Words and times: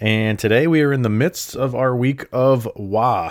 And 0.00 0.40
today 0.40 0.66
we 0.66 0.82
are 0.82 0.92
in 0.92 1.02
the 1.02 1.08
midst 1.08 1.54
of 1.54 1.72
our 1.72 1.94
week 1.94 2.26
of 2.32 2.68
Roy, 2.76 3.30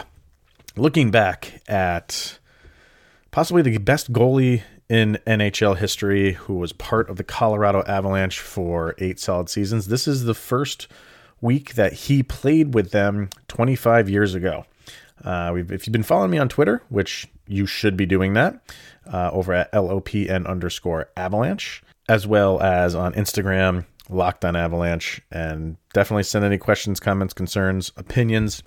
looking 0.78 1.12
back 1.12 1.62
at 1.68 2.40
possibly 3.32 3.62
the 3.62 3.78
best 3.80 4.14
goalie 4.14 4.64
in 4.88 5.20
NHL 5.28 5.78
history 5.78 6.34
who 6.34 6.54
was 6.56 6.72
part 6.72 7.10
of 7.10 7.18
the 7.18 7.24
Colorado 7.24 7.84
Avalanche 7.84 8.40
for 8.40 8.96
eight 9.00 9.20
solid 9.20 9.50
seasons. 9.50 9.88
This 9.88 10.08
is 10.08 10.24
the 10.24 10.34
first 10.34 10.88
week 11.42 11.74
that 11.74 11.92
he 11.94 12.24
played 12.24 12.74
with 12.74 12.92
them 12.92 13.30
25 13.50 14.10
years 14.10 14.34
ago. 14.34 14.66
Uh, 15.22 15.54
if 15.70 15.86
you've 15.86 15.92
been 15.92 16.02
following 16.02 16.32
me 16.32 16.38
on 16.38 16.48
Twitter, 16.48 16.82
which 16.88 17.28
you 17.46 17.66
should 17.66 17.98
be 17.98 18.06
doing 18.06 18.34
that, 18.34 18.62
uh, 19.12 19.30
over 19.34 19.52
at 19.52 19.72
LOPN 19.74 20.48
underscore 20.48 21.10
avalanche, 21.18 21.84
as 22.08 22.26
well 22.26 22.62
as 22.62 22.96
on 22.96 23.14
Instagram, 23.14 23.86
Locked 24.14 24.46
on 24.46 24.56
Avalanche, 24.56 25.22
and 25.32 25.78
definitely 25.94 26.24
send 26.24 26.46
any 26.46 26.58
questions, 26.58 27.00
comments, 27.00 27.34
concerns, 27.34 27.92
opinions, 27.98 28.64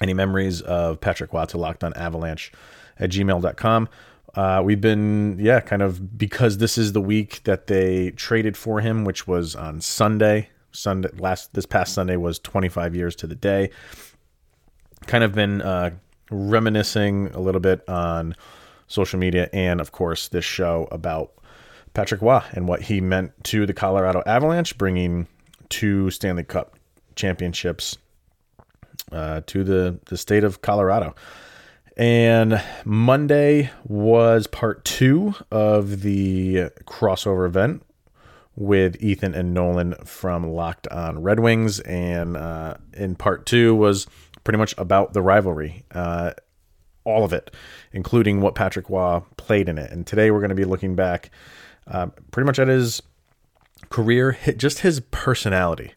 any 0.00 0.14
memories 0.14 0.60
of 0.62 1.00
Patrick 1.00 1.32
Roy 1.32 1.44
to 1.46 1.58
Locked 1.58 1.84
on 1.84 1.92
Avalanche 1.94 2.52
at 2.98 3.10
gmail.com. 3.10 3.88
Uh, 4.34 4.62
we've 4.64 4.80
been, 4.80 5.38
yeah, 5.40 5.60
kind 5.60 5.82
of 5.82 6.16
because 6.16 6.58
this 6.58 6.78
is 6.78 6.92
the 6.92 7.00
week 7.00 7.42
that 7.44 7.66
they 7.66 8.10
traded 8.12 8.56
for 8.56 8.80
him, 8.80 9.04
which 9.04 9.26
was 9.26 9.56
on 9.56 9.80
Sunday. 9.80 10.50
Sunday 10.72 11.08
last 11.18 11.52
this 11.54 11.66
past 11.66 11.94
Sunday 11.94 12.16
was 12.16 12.38
25 12.38 12.94
years 12.94 13.16
to 13.16 13.26
the 13.26 13.34
day. 13.34 13.70
Kind 15.06 15.24
of 15.24 15.34
been 15.34 15.62
uh, 15.62 15.90
reminiscing 16.30 17.28
a 17.28 17.40
little 17.40 17.60
bit 17.60 17.86
on 17.88 18.36
social 18.86 19.18
media 19.18 19.48
and 19.52 19.80
of 19.80 19.92
course 19.92 20.28
this 20.28 20.44
show 20.44 20.88
about 20.90 21.32
Patrick 21.94 22.22
Roy 22.22 22.40
and 22.52 22.68
what 22.68 22.82
he 22.82 23.00
meant 23.00 23.32
to 23.44 23.66
the 23.66 23.74
Colorado 23.74 24.22
Avalanche, 24.26 24.76
bringing 24.78 25.26
two 25.68 26.10
Stanley 26.10 26.44
Cup 26.44 26.76
championships 27.16 27.98
uh, 29.12 29.40
to 29.46 29.64
the 29.64 29.98
the 30.06 30.16
state 30.16 30.44
of 30.44 30.62
Colorado. 30.62 31.14
And 31.96 32.62
Monday 32.84 33.70
was 33.84 34.46
part 34.46 34.84
two 34.84 35.34
of 35.50 36.02
the 36.02 36.70
crossover 36.86 37.46
event 37.46 37.82
with 38.56 39.02
Ethan 39.02 39.34
and 39.34 39.52
Nolan 39.52 39.94
from 40.04 40.50
Locked 40.50 40.86
On 40.88 41.22
Red 41.22 41.40
Wings. 41.40 41.80
And 41.80 42.36
uh, 42.36 42.74
in 42.94 43.16
part 43.16 43.46
two 43.46 43.74
was 43.74 44.06
pretty 44.44 44.58
much 44.58 44.74
about 44.78 45.12
the 45.12 45.22
rivalry, 45.22 45.84
uh, 45.92 46.32
all 47.04 47.24
of 47.24 47.32
it, 47.32 47.54
including 47.92 48.40
what 48.40 48.54
Patrick 48.54 48.88
Roy 48.88 49.20
played 49.36 49.68
in 49.68 49.76
it. 49.76 49.90
And 49.90 50.06
today 50.06 50.30
we're 50.30 50.40
going 50.40 50.50
to 50.50 50.54
be 50.54 50.64
looking 50.64 50.94
back 50.94 51.30
uh, 51.90 52.06
pretty 52.30 52.46
much 52.46 52.58
at 52.58 52.68
his 52.68 53.02
career, 53.88 54.38
just 54.56 54.80
his 54.80 55.00
personality, 55.10 55.92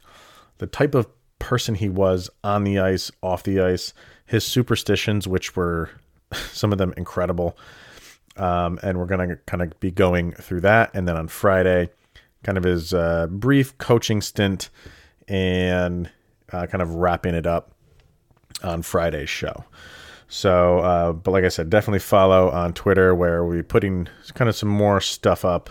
the 0.57 0.67
type 0.67 0.95
of 0.95 1.07
person 1.39 1.75
he 1.75 1.89
was 1.89 2.29
on 2.43 2.63
the 2.63 2.79
ice, 2.79 3.11
off 3.21 3.43
the 3.43 3.59
ice, 3.61 3.93
his 4.25 4.43
superstitions, 4.45 5.27
which 5.27 5.55
were 5.55 5.89
some 6.33 6.71
of 6.71 6.77
them 6.77 6.93
incredible. 6.97 7.57
Um, 8.35 8.79
and 8.81 8.97
we're 8.97 9.05
going 9.05 9.29
to 9.29 9.35
kind 9.45 9.61
of 9.61 9.79
be 9.79 9.91
going 9.91 10.31
through 10.33 10.61
that. 10.61 10.91
And 10.95 11.07
then 11.07 11.15
on 11.15 11.27
Friday, 11.27 11.89
kind 12.43 12.57
of 12.57 12.63
his 12.63 12.93
uh, 12.93 13.27
brief 13.29 13.77
coaching 13.77 14.21
stint 14.21 14.69
and 15.27 16.09
uh, 16.51 16.65
kind 16.65 16.81
of 16.81 16.95
wrapping 16.95 17.35
it 17.35 17.45
up 17.45 17.71
on 18.63 18.81
Friday's 18.81 19.29
show. 19.29 19.63
So, 20.27 20.79
uh, 20.79 21.13
but 21.13 21.31
like 21.31 21.43
I 21.43 21.49
said, 21.49 21.69
definitely 21.69 21.99
follow 21.99 22.49
on 22.49 22.73
Twitter 22.73 23.13
where 23.13 23.45
we're 23.45 23.63
putting 23.63 24.07
kind 24.33 24.49
of 24.49 24.55
some 24.55 24.69
more 24.69 24.99
stuff 24.99 25.45
up 25.45 25.69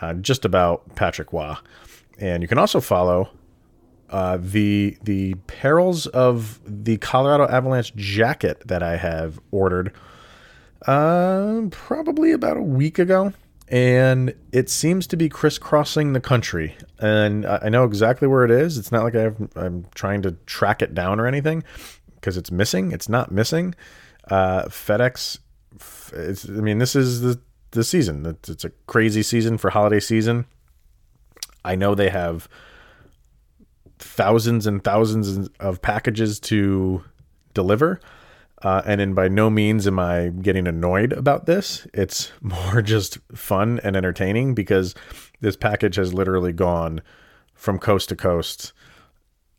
uh, 0.00 0.14
just 0.14 0.44
about 0.44 0.94
Patrick 0.94 1.32
Roy. 1.32 1.54
And 2.18 2.42
you 2.42 2.48
can 2.48 2.58
also 2.58 2.80
follow 2.80 3.30
uh, 4.10 4.38
the 4.40 4.96
the 5.02 5.34
perils 5.46 6.06
of 6.06 6.60
the 6.64 6.98
Colorado 6.98 7.48
Avalanche 7.48 7.94
jacket 7.96 8.62
that 8.66 8.82
I 8.82 8.96
have 8.96 9.40
ordered 9.50 9.92
uh, 10.86 11.62
probably 11.70 12.32
about 12.32 12.56
a 12.56 12.62
week 12.62 12.98
ago 12.98 13.32
and 13.68 14.34
it 14.52 14.68
seems 14.68 15.06
to 15.08 15.16
be 15.16 15.28
crisscrossing 15.28 16.12
the 16.12 16.20
country. 16.20 16.76
And 16.98 17.46
I 17.46 17.68
know 17.70 17.84
exactly 17.84 18.28
where 18.28 18.44
it 18.44 18.50
is. 18.50 18.76
It's 18.76 18.92
not 18.92 19.04
like 19.04 19.14
i 19.14 19.32
am 19.56 19.86
trying 19.94 20.22
to 20.22 20.32
track 20.46 20.82
it 20.82 20.94
down 20.94 21.18
or 21.18 21.26
anything 21.26 21.64
because 22.16 22.36
it's 22.36 22.50
missing. 22.50 22.92
It's 22.92 23.08
not 23.08 23.32
missing. 23.32 23.74
Uh, 24.30 24.64
FedEx. 24.64 25.38
I 26.12 26.60
mean, 26.60 26.78
this 26.78 26.94
is 26.94 27.22
the 27.22 27.40
the 27.74 27.84
season. 27.84 28.26
It's, 28.26 28.48
it's 28.48 28.64
a 28.64 28.70
crazy 28.86 29.22
season 29.22 29.58
for 29.58 29.70
holiday 29.70 30.00
season. 30.00 30.46
I 31.64 31.76
know 31.76 31.94
they 31.94 32.10
have 32.10 32.48
thousands 33.98 34.66
and 34.66 34.82
thousands 34.82 35.48
of 35.60 35.80
packages 35.82 36.38
to 36.40 37.04
deliver. 37.54 38.00
Uh, 38.62 38.82
and 38.86 39.00
in 39.00 39.12
by 39.12 39.28
no 39.28 39.50
means 39.50 39.86
am 39.86 39.98
I 39.98 40.28
getting 40.28 40.66
annoyed 40.66 41.12
about 41.12 41.46
this. 41.46 41.86
It's 41.92 42.32
more 42.40 42.82
just 42.82 43.18
fun 43.34 43.80
and 43.84 43.96
entertaining 43.96 44.54
because 44.54 44.94
this 45.40 45.56
package 45.56 45.96
has 45.96 46.14
literally 46.14 46.52
gone 46.52 47.02
from 47.54 47.78
coast 47.78 48.08
to 48.08 48.16
coast, 48.16 48.72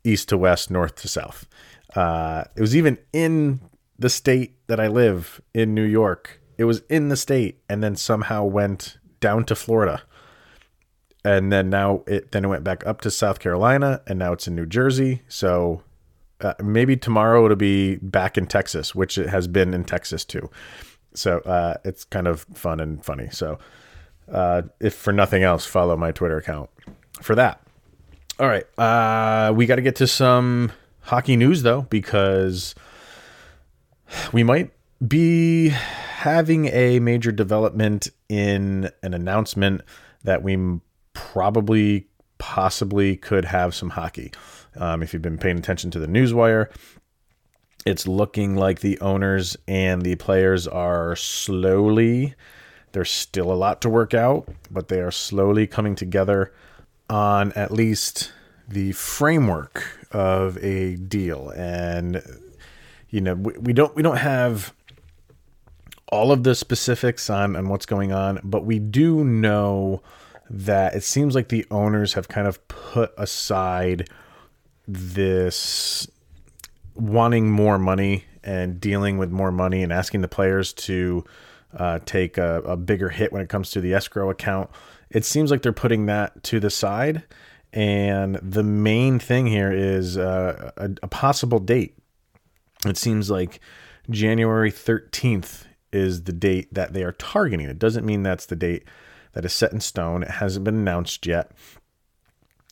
east 0.04 0.28
to 0.30 0.38
west, 0.38 0.70
north 0.70 0.96
to 0.96 1.08
south. 1.08 1.46
Uh, 1.94 2.44
it 2.56 2.60
was 2.60 2.76
even 2.76 2.98
in 3.12 3.60
the 3.98 4.10
state 4.10 4.56
that 4.66 4.80
I 4.80 4.88
live 4.88 5.40
in 5.54 5.74
New 5.74 5.84
York. 5.84 6.40
It 6.58 6.64
was 6.64 6.82
in 6.88 7.08
the 7.08 7.16
state 7.16 7.60
and 7.68 7.82
then 7.82 7.96
somehow 7.96 8.44
went 8.44 8.98
down 9.20 9.44
to 9.44 9.54
Florida. 9.54 10.02
And 11.24 11.52
then 11.52 11.70
now 11.70 12.02
it 12.06 12.32
then 12.32 12.44
it 12.44 12.48
went 12.48 12.64
back 12.64 12.86
up 12.86 13.00
to 13.02 13.10
South 13.10 13.40
Carolina 13.40 14.00
and 14.06 14.18
now 14.18 14.32
it's 14.32 14.46
in 14.46 14.54
New 14.54 14.66
Jersey. 14.66 15.22
So 15.28 15.82
uh, 16.40 16.54
maybe 16.62 16.96
tomorrow 16.96 17.44
it'll 17.44 17.56
be 17.56 17.96
back 17.96 18.38
in 18.38 18.46
Texas, 18.46 18.94
which 18.94 19.18
it 19.18 19.28
has 19.28 19.48
been 19.48 19.74
in 19.74 19.84
Texas 19.84 20.24
too. 20.24 20.50
So 21.14 21.38
uh, 21.40 21.76
it's 21.84 22.04
kind 22.04 22.26
of 22.26 22.46
fun 22.54 22.78
and 22.78 23.04
funny. 23.04 23.28
So 23.30 23.58
uh, 24.30 24.62
if 24.80 24.94
for 24.94 25.12
nothing 25.12 25.42
else, 25.42 25.64
follow 25.64 25.96
my 25.96 26.12
Twitter 26.12 26.36
account 26.36 26.70
for 27.22 27.34
that. 27.34 27.62
All 28.38 28.48
right, 28.48 28.66
uh, 28.78 29.52
we 29.54 29.64
got 29.64 29.76
to 29.76 29.82
get 29.82 29.96
to 29.96 30.06
some 30.06 30.72
hockey 31.02 31.36
news 31.36 31.62
though, 31.62 31.82
because 31.82 32.74
we 34.30 34.42
might 34.42 34.72
be 35.06 35.72
having 36.26 36.66
a 36.66 36.98
major 36.98 37.30
development 37.30 38.08
in 38.28 38.90
an 39.04 39.14
announcement 39.14 39.80
that 40.24 40.42
we 40.42 40.58
probably 41.12 42.08
possibly 42.38 43.16
could 43.16 43.44
have 43.44 43.72
some 43.76 43.90
hockey. 43.90 44.32
Um, 44.74 45.04
if 45.04 45.12
you've 45.12 45.22
been 45.22 45.38
paying 45.38 45.56
attention 45.56 45.92
to 45.92 46.00
the 46.00 46.08
newswire, 46.08 46.66
it's 47.86 48.08
looking 48.08 48.56
like 48.56 48.80
the 48.80 48.98
owners 48.98 49.56
and 49.68 50.02
the 50.02 50.16
players 50.16 50.66
are 50.66 51.14
slowly, 51.14 52.34
there's 52.90 53.12
still 53.12 53.52
a 53.52 53.54
lot 53.54 53.80
to 53.82 53.88
work 53.88 54.12
out, 54.12 54.48
but 54.68 54.88
they 54.88 54.98
are 54.98 55.12
slowly 55.12 55.68
coming 55.68 55.94
together 55.94 56.52
on 57.08 57.52
at 57.52 57.70
least 57.70 58.32
the 58.66 58.90
framework 58.90 60.00
of 60.10 60.58
a 60.58 60.96
deal. 60.96 61.50
And, 61.50 62.20
you 63.10 63.20
know, 63.20 63.34
we, 63.34 63.52
we 63.58 63.72
don't, 63.72 63.94
we 63.94 64.02
don't 64.02 64.18
have 64.18 64.74
all 66.08 66.32
of 66.32 66.44
the 66.44 66.54
specifics 66.54 67.28
on, 67.28 67.56
on 67.56 67.68
what's 67.68 67.86
going 67.86 68.12
on, 68.12 68.40
but 68.44 68.64
we 68.64 68.78
do 68.78 69.24
know 69.24 70.02
that 70.48 70.94
it 70.94 71.02
seems 71.02 71.34
like 71.34 71.48
the 71.48 71.66
owners 71.70 72.14
have 72.14 72.28
kind 72.28 72.46
of 72.46 72.66
put 72.68 73.12
aside 73.18 74.08
this 74.86 76.08
wanting 76.94 77.50
more 77.50 77.78
money 77.78 78.24
and 78.44 78.80
dealing 78.80 79.18
with 79.18 79.30
more 79.30 79.50
money 79.50 79.82
and 79.82 79.92
asking 79.92 80.20
the 80.20 80.28
players 80.28 80.72
to 80.72 81.24
uh, 81.76 81.98
take 82.06 82.38
a, 82.38 82.62
a, 82.62 82.76
bigger 82.76 83.08
hit 83.08 83.32
when 83.32 83.42
it 83.42 83.48
comes 83.48 83.70
to 83.72 83.80
the 83.80 83.92
escrow 83.92 84.30
account. 84.30 84.70
It 85.10 85.24
seems 85.24 85.50
like 85.50 85.62
they're 85.62 85.72
putting 85.72 86.06
that 86.06 86.42
to 86.44 86.60
the 86.60 86.70
side. 86.70 87.24
And 87.72 88.36
the 88.36 88.62
main 88.62 89.18
thing 89.18 89.46
here 89.46 89.72
is 89.72 90.16
uh, 90.16 90.70
a, 90.76 90.90
a 91.02 91.08
possible 91.08 91.58
date. 91.58 91.98
It 92.86 92.96
seems 92.96 93.30
like 93.30 93.60
January 94.08 94.70
13th 94.70 95.64
is 95.96 96.24
the 96.24 96.32
date 96.32 96.72
that 96.72 96.92
they 96.92 97.02
are 97.02 97.12
targeting. 97.12 97.68
It 97.68 97.78
doesn't 97.78 98.06
mean 98.06 98.22
that's 98.22 98.46
the 98.46 98.56
date 98.56 98.84
that 99.32 99.44
is 99.44 99.52
set 99.52 99.72
in 99.72 99.80
stone. 99.80 100.22
It 100.22 100.30
hasn't 100.30 100.64
been 100.64 100.76
announced 100.76 101.26
yet. 101.26 101.50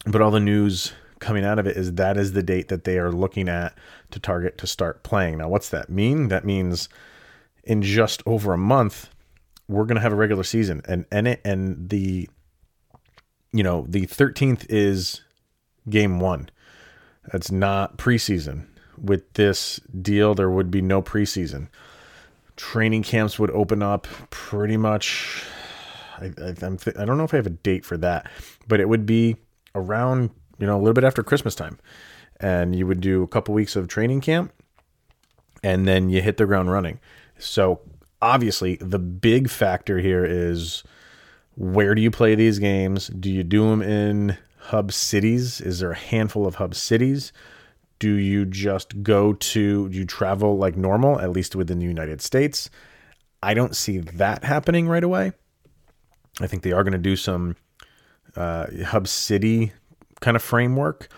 But 0.07 0.23
all 0.23 0.31
the 0.31 0.41
news 0.41 0.93
coming 1.19 1.45
out 1.45 1.59
of 1.59 1.67
it 1.67 1.77
is 1.77 1.95
that 1.95 2.17
is 2.17 2.33
the 2.33 2.43
date 2.43 2.69
that 2.69 2.85
they 2.85 2.99
are 2.99 3.11
looking 3.11 3.49
at 3.49 3.77
to 4.11 4.21
target 4.21 4.59
to 4.59 4.67
start 4.67 5.03
playing. 5.03 5.39
Now, 5.39 5.49
what's 5.49 5.71
that 5.71 5.89
mean? 5.89 6.29
That 6.29 6.45
means 6.45 6.89
in 7.65 7.83
just 7.83 8.23
over 8.27 8.53
a 8.53 8.59
month, 8.59 9.09
we're 9.69 9.85
going 9.85 9.97
to 9.97 10.03
have 10.03 10.13
a 10.13 10.17
regular 10.17 10.45
season, 10.45 10.83
and 10.87 11.07
and 11.11 11.27
it, 11.27 11.41
and 11.45 11.89
the 11.89 12.29
you 13.53 13.63
know 13.63 13.87
the 13.89 14.07
13th 14.07 14.67
is 14.69 15.23
game 15.89 16.21
one. 16.21 16.51
That's 17.33 17.51
not 17.51 17.97
preseason. 17.97 18.67
With 18.99 19.33
this 19.33 19.81
deal, 20.01 20.35
there 20.35 20.51
would 20.51 20.71
be 20.71 20.83
no 20.83 21.03
preseason. 21.03 21.69
Training 22.57 23.03
camps 23.03 23.39
would 23.39 23.51
open 23.51 23.83
up 23.83 24.07
pretty 24.31 24.77
much. 24.77 25.45
I, 26.19 26.27
I, 26.27 26.55
I'm 26.63 26.77
th- 26.77 26.97
I 26.97 27.05
don't 27.05 27.19
know 27.19 27.25
if 27.25 27.35
I 27.35 27.39
have 27.39 27.47
a 27.47 27.51
date 27.51 27.85
for 27.85 27.97
that, 27.99 28.31
but 28.69 28.81
it 28.81 28.89
would 28.89 29.07
be 29.07 29.37
around 29.75 30.31
you 30.59 30.67
know 30.67 30.77
a 30.77 30.79
little 30.79 30.95
bit 30.95 31.05
after 31.05 31.23
Christmas 31.23 31.55
time, 31.55 31.79
and 32.39 32.77
you 32.77 32.87
would 32.87 33.01
do 33.01 33.23
a 33.23 33.29
couple 33.29 33.55
weeks 33.55 33.75
of 33.75 33.89
training 33.89 34.21
camp, 34.21 34.53
and 35.63 35.89
then 35.89 36.11
you 36.11 36.23
hit 36.23 36.37
the 36.37 36.47
ground 36.47 36.71
running. 36.71 37.01
So 37.39 37.81
obviously, 38.23 38.77
the 38.77 38.99
big 38.99 39.51
factor 39.51 39.99
here 39.99 40.25
is 40.25 40.85
where 41.57 41.95
do 41.95 42.03
you 42.03 42.11
play 42.11 42.35
these 42.35 42.59
games? 42.59 43.09
Do 43.09 43.31
you 43.31 43.43
do 43.43 43.69
them 43.69 43.83
in 43.83 44.37
hub 44.59 44.93
cities? 44.93 45.61
Is 45.61 45.81
there 45.81 45.93
a 45.93 45.97
handful 45.97 46.47
of 46.47 46.57
hub 46.57 46.75
cities? 46.75 47.33
Do 47.99 48.15
you 48.15 48.45
just 48.45 49.03
go 49.03 49.33
to, 49.33 49.89
do 49.89 49.97
you 49.97 50.05
travel 50.05 50.59
like 50.59 50.77
normal, 50.77 51.21
at 51.21 51.31
least 51.31 51.55
within 51.55 51.79
the 51.79 51.87
United 51.87 52.21
States? 52.21 52.71
I 53.43 53.55
don't 53.55 53.77
see 53.77 53.99
that 53.99 54.45
happening 54.45 54.89
right 54.89 55.05
away. 55.05 55.33
I 56.41 56.47
think 56.47 56.63
they 56.63 56.73
are 56.73 56.83
going 56.83 56.93
to 56.93 56.99
do 56.99 57.17
some 57.17 57.57
uh, 58.37 58.67
hub 58.87 59.07
city 59.07 59.73
kind 60.21 60.37
of 60.37 60.43
framework. 60.43 61.09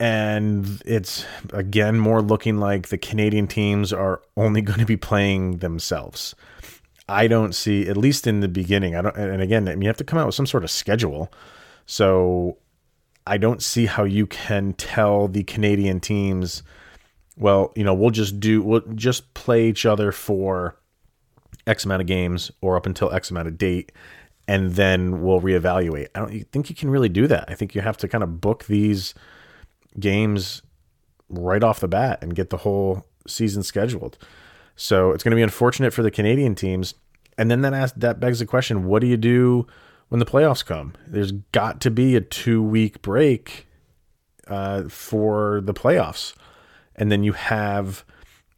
And 0.00 0.82
it's 0.84 1.24
again 1.52 1.98
more 1.98 2.22
looking 2.22 2.58
like 2.58 2.88
the 2.88 2.98
Canadian 2.98 3.46
teams 3.46 3.92
are 3.92 4.22
only 4.36 4.60
going 4.62 4.80
to 4.80 4.86
be 4.86 4.96
playing 4.96 5.58
themselves. 5.58 6.34
I 7.08 7.26
don't 7.26 7.54
see, 7.54 7.88
at 7.88 7.96
least 7.96 8.26
in 8.26 8.40
the 8.40 8.48
beginning, 8.48 8.96
I 8.96 9.02
don't, 9.02 9.16
and 9.16 9.42
again, 9.42 9.66
you 9.82 9.88
have 9.88 9.96
to 9.98 10.04
come 10.04 10.18
out 10.18 10.26
with 10.26 10.34
some 10.34 10.46
sort 10.46 10.64
of 10.64 10.70
schedule. 10.70 11.32
So 11.84 12.56
I 13.26 13.38
don't 13.38 13.62
see 13.62 13.86
how 13.86 14.04
you 14.04 14.26
can 14.26 14.72
tell 14.74 15.28
the 15.28 15.44
Canadian 15.44 16.00
teams, 16.00 16.62
well, 17.36 17.72
you 17.76 17.84
know, 17.84 17.94
we'll 17.94 18.10
just 18.10 18.40
do, 18.40 18.62
we'll 18.62 18.80
just 18.94 19.32
play 19.34 19.68
each 19.68 19.86
other 19.86 20.12
for 20.12 20.76
X 21.66 21.84
amount 21.84 22.02
of 22.02 22.08
games 22.08 22.50
or 22.60 22.76
up 22.76 22.86
until 22.86 23.12
X 23.12 23.30
amount 23.30 23.48
of 23.48 23.58
date, 23.58 23.92
and 24.48 24.72
then 24.72 25.22
we'll 25.22 25.40
reevaluate. 25.40 26.08
I 26.14 26.18
don't 26.20 26.50
think 26.50 26.68
you 26.68 26.76
can 26.76 26.90
really 26.90 27.08
do 27.08 27.26
that. 27.28 27.44
I 27.48 27.54
think 27.54 27.74
you 27.74 27.80
have 27.80 27.96
to 27.98 28.08
kind 28.08 28.24
of 28.24 28.40
book 28.40 28.64
these 28.64 29.14
games 29.98 30.62
right 31.28 31.62
off 31.62 31.80
the 31.80 31.88
bat 31.88 32.18
and 32.22 32.34
get 32.34 32.50
the 32.50 32.58
whole 32.58 33.06
season 33.26 33.62
scheduled. 33.62 34.18
So 34.74 35.12
it's 35.12 35.22
going 35.22 35.30
to 35.30 35.36
be 35.36 35.42
unfortunate 35.42 35.92
for 35.92 36.02
the 36.02 36.10
Canadian 36.10 36.54
teams. 36.54 36.94
And 37.38 37.50
then 37.50 37.62
that 37.62 37.72
asks, 37.72 37.98
that 37.98 38.20
begs 38.20 38.40
the 38.40 38.46
question: 38.46 38.84
What 38.84 39.00
do 39.00 39.06
you 39.06 39.16
do 39.16 39.66
when 40.12 40.18
the 40.18 40.26
playoffs 40.26 40.62
come? 40.62 40.92
There's 41.06 41.32
got 41.32 41.80
to 41.80 41.90
be 41.90 42.16
a 42.16 42.20
two 42.20 42.62
week 42.62 43.00
break 43.00 43.66
uh, 44.46 44.82
for 44.90 45.62
the 45.64 45.72
playoffs, 45.72 46.34
and 46.94 47.10
then 47.10 47.22
you 47.22 47.32
have, 47.32 48.04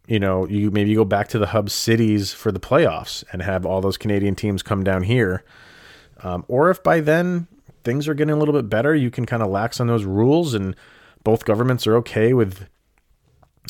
you 0.09 0.19
know, 0.19 0.49
you 0.49 0.73
maybe 0.73 0.91
you 0.91 0.97
go 0.97 1.05
back 1.05 1.29
to 1.29 1.39
the 1.39 1.47
hub 1.47 1.71
cities 1.71 2.33
for 2.33 2.51
the 2.51 2.59
playoffs 2.59 3.23
and 3.33 3.41
have 3.41 3.65
all 3.65 3.81
those 3.81 3.97
Canadian 3.97 4.35
teams 4.35 4.65
come 4.65 4.83
down 4.83 5.05
here. 5.05 5.45
Um, 6.25 6.45
or 6.49 6.71
if 6.71 6.83
by 6.83 6.99
then 6.99 7.47
things 7.85 8.09
are 8.09 8.15
getting 8.15 8.35
a 8.35 8.37
little 8.37 8.55
bit 8.55 8.69
better, 8.69 8.93
you 8.93 9.13
can 9.13 9.25
kind 9.25 9.41
of 9.41 9.49
lax 9.49 9.79
on 9.79 9.87
those 9.87 10.05
rules, 10.05 10.55
and 10.55 10.75
both 11.23 11.45
governments 11.45 11.87
are 11.87 11.95
okay 11.99 12.33
with 12.35 12.67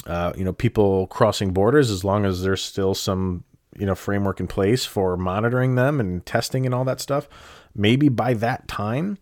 uh, 0.07 0.33
you 0.39 0.45
know, 0.45 0.55
people 0.55 1.07
crossing 1.09 1.53
borders 1.53 1.91
as 1.91 2.03
long 2.03 2.25
as 2.25 2.43
there's 2.43 2.63
still 2.65 2.95
some, 2.95 3.45
you 3.79 3.85
know, 3.85 3.95
framework 3.95 4.41
in 4.41 4.47
place 4.47 4.87
for 4.87 5.19
monitoring 5.19 5.75
them 5.75 6.01
and 6.01 6.25
testing 6.25 6.65
and 6.65 6.75
all 6.75 6.87
that 6.87 6.99
stuff. 6.99 7.29
Maybe 7.75 8.09
by 8.09 8.35
that 8.35 8.69
time, 8.69 9.19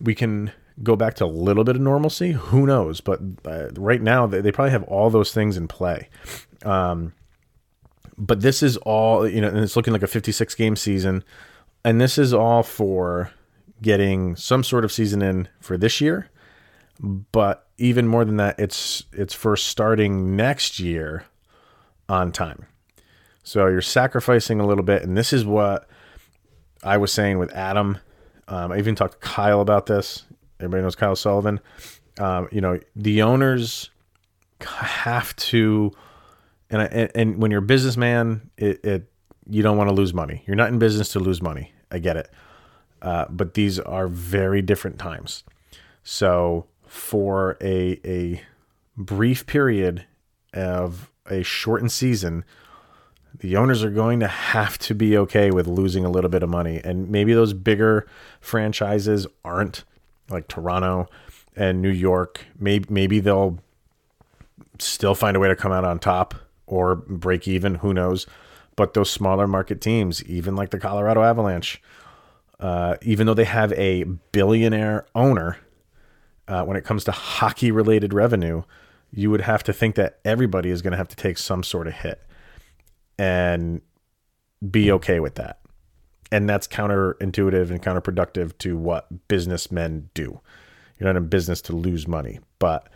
we 0.00 0.14
can 0.14 0.52
go 0.82 0.96
back 0.96 1.14
to 1.14 1.24
a 1.24 1.26
little 1.26 1.64
bit 1.64 1.76
of 1.76 1.82
normalcy. 1.82 2.32
Who 2.32 2.66
knows? 2.66 3.00
But 3.00 3.20
uh, 3.44 3.68
right 3.76 4.02
now, 4.02 4.26
they, 4.26 4.40
they, 4.40 4.52
probably 4.52 4.72
have 4.72 4.82
all 4.84 5.10
those 5.10 5.32
things 5.32 5.56
in 5.56 5.68
play. 5.68 6.08
Um, 6.64 7.14
but 8.18 8.40
this 8.40 8.62
is 8.62 8.76
all, 8.78 9.28
you 9.28 9.40
know, 9.40 9.48
and 9.48 9.58
it's 9.58 9.76
looking 9.76 9.92
like 9.92 10.02
a 10.02 10.08
56 10.08 10.54
game 10.54 10.76
season. 10.76 11.24
And 11.84 12.00
this 12.00 12.18
is 12.18 12.34
all 12.34 12.62
for 12.62 13.30
getting 13.82 14.36
some 14.36 14.64
sort 14.64 14.84
of 14.84 14.92
season 14.92 15.22
in 15.22 15.48
for 15.60 15.76
this 15.76 16.00
year. 16.00 16.28
But 17.00 17.68
even 17.78 18.08
more 18.08 18.24
than 18.24 18.38
that, 18.38 18.58
it's 18.58 19.04
it's 19.12 19.34
for 19.34 19.56
starting 19.56 20.34
next 20.34 20.80
year 20.80 21.24
on 22.08 22.32
time. 22.32 22.66
So 23.42 23.66
you're 23.66 23.82
sacrificing 23.82 24.60
a 24.60 24.66
little 24.66 24.82
bit, 24.82 25.02
and 25.02 25.16
this 25.16 25.32
is 25.32 25.44
what 25.44 25.88
I 26.86 26.96
was 26.96 27.12
saying 27.12 27.38
with 27.38 27.52
Adam. 27.52 27.98
Um, 28.48 28.72
I 28.72 28.78
even 28.78 28.94
talked 28.94 29.14
to 29.14 29.18
Kyle 29.18 29.60
about 29.60 29.86
this. 29.86 30.24
Everybody 30.60 30.82
knows 30.82 30.94
Kyle 30.94 31.16
Sullivan. 31.16 31.60
Um, 32.18 32.48
you 32.52 32.60
know, 32.60 32.78
the 32.94 33.22
owners 33.22 33.90
have 34.60 35.34
to, 35.36 35.92
and, 36.70 36.82
and, 36.82 37.10
and 37.14 37.42
when 37.42 37.50
you're 37.50 37.62
a 37.62 37.66
businessman, 37.66 38.50
it, 38.56 38.84
it 38.84 39.10
you 39.50 39.62
don't 39.62 39.76
want 39.76 39.90
to 39.90 39.94
lose 39.94 40.14
money. 40.14 40.42
You're 40.46 40.56
not 40.56 40.68
in 40.68 40.78
business 40.78 41.08
to 41.10 41.20
lose 41.20 41.42
money. 41.42 41.72
I 41.90 41.98
get 41.98 42.16
it, 42.16 42.30
uh, 43.02 43.26
but 43.30 43.54
these 43.54 43.78
are 43.80 44.08
very 44.08 44.62
different 44.62 44.98
times. 44.98 45.44
So 46.04 46.66
for 46.86 47.56
a 47.60 48.00
a 48.04 48.42
brief 48.96 49.46
period 49.46 50.06
of 50.54 51.10
a 51.28 51.42
shortened 51.42 51.92
season, 51.92 52.44
the 53.40 53.56
owners 53.56 53.84
are 53.84 53.90
going 53.90 54.20
to 54.20 54.28
have 54.28 54.78
to 54.78 54.94
be 54.94 55.16
okay 55.18 55.50
with 55.50 55.66
losing 55.66 56.04
a 56.04 56.10
little 56.10 56.30
bit 56.30 56.42
of 56.42 56.48
money. 56.48 56.80
And 56.82 57.10
maybe 57.10 57.34
those 57.34 57.52
bigger 57.52 58.06
franchises 58.40 59.26
aren't 59.44 59.84
like 60.28 60.48
Toronto 60.48 61.08
and 61.54 61.82
New 61.82 61.90
York. 61.90 62.44
Maybe 62.58 62.86
maybe 62.88 63.20
they'll 63.20 63.58
still 64.78 65.14
find 65.14 65.36
a 65.36 65.40
way 65.40 65.48
to 65.48 65.56
come 65.56 65.72
out 65.72 65.84
on 65.84 65.98
top 65.98 66.34
or 66.66 66.96
break 66.96 67.48
even. 67.48 67.76
Who 67.76 67.92
knows? 67.94 68.26
But 68.74 68.94
those 68.94 69.10
smaller 69.10 69.46
market 69.46 69.80
teams, 69.80 70.22
even 70.24 70.54
like 70.54 70.70
the 70.70 70.78
Colorado 70.78 71.22
Avalanche, 71.22 71.80
uh, 72.60 72.96
even 73.02 73.26
though 73.26 73.34
they 73.34 73.44
have 73.44 73.72
a 73.72 74.04
billionaire 74.04 75.06
owner 75.14 75.58
uh, 76.48 76.64
when 76.64 76.76
it 76.76 76.84
comes 76.84 77.04
to 77.04 77.12
hockey 77.12 77.70
related 77.70 78.12
revenue, 78.12 78.62
you 79.10 79.30
would 79.30 79.40
have 79.42 79.62
to 79.64 79.72
think 79.72 79.94
that 79.94 80.18
everybody 80.24 80.70
is 80.70 80.82
going 80.82 80.90
to 80.90 80.96
have 80.96 81.08
to 81.08 81.16
take 81.16 81.38
some 81.38 81.62
sort 81.62 81.86
of 81.86 81.94
hit 81.94 82.25
and 83.18 83.80
be 84.70 84.88
hmm. 84.88 84.94
okay 84.94 85.20
with 85.20 85.34
that. 85.36 85.60
And 86.32 86.48
that's 86.48 86.66
counterintuitive 86.66 87.70
and 87.70 87.80
counterproductive 87.80 88.58
to 88.58 88.76
what 88.76 89.28
businessmen 89.28 90.10
do. 90.14 90.40
You're 90.98 91.12
not 91.12 91.16
in 91.16 91.28
business 91.28 91.60
to 91.62 91.76
lose 91.76 92.08
money, 92.08 92.40
but 92.58 92.88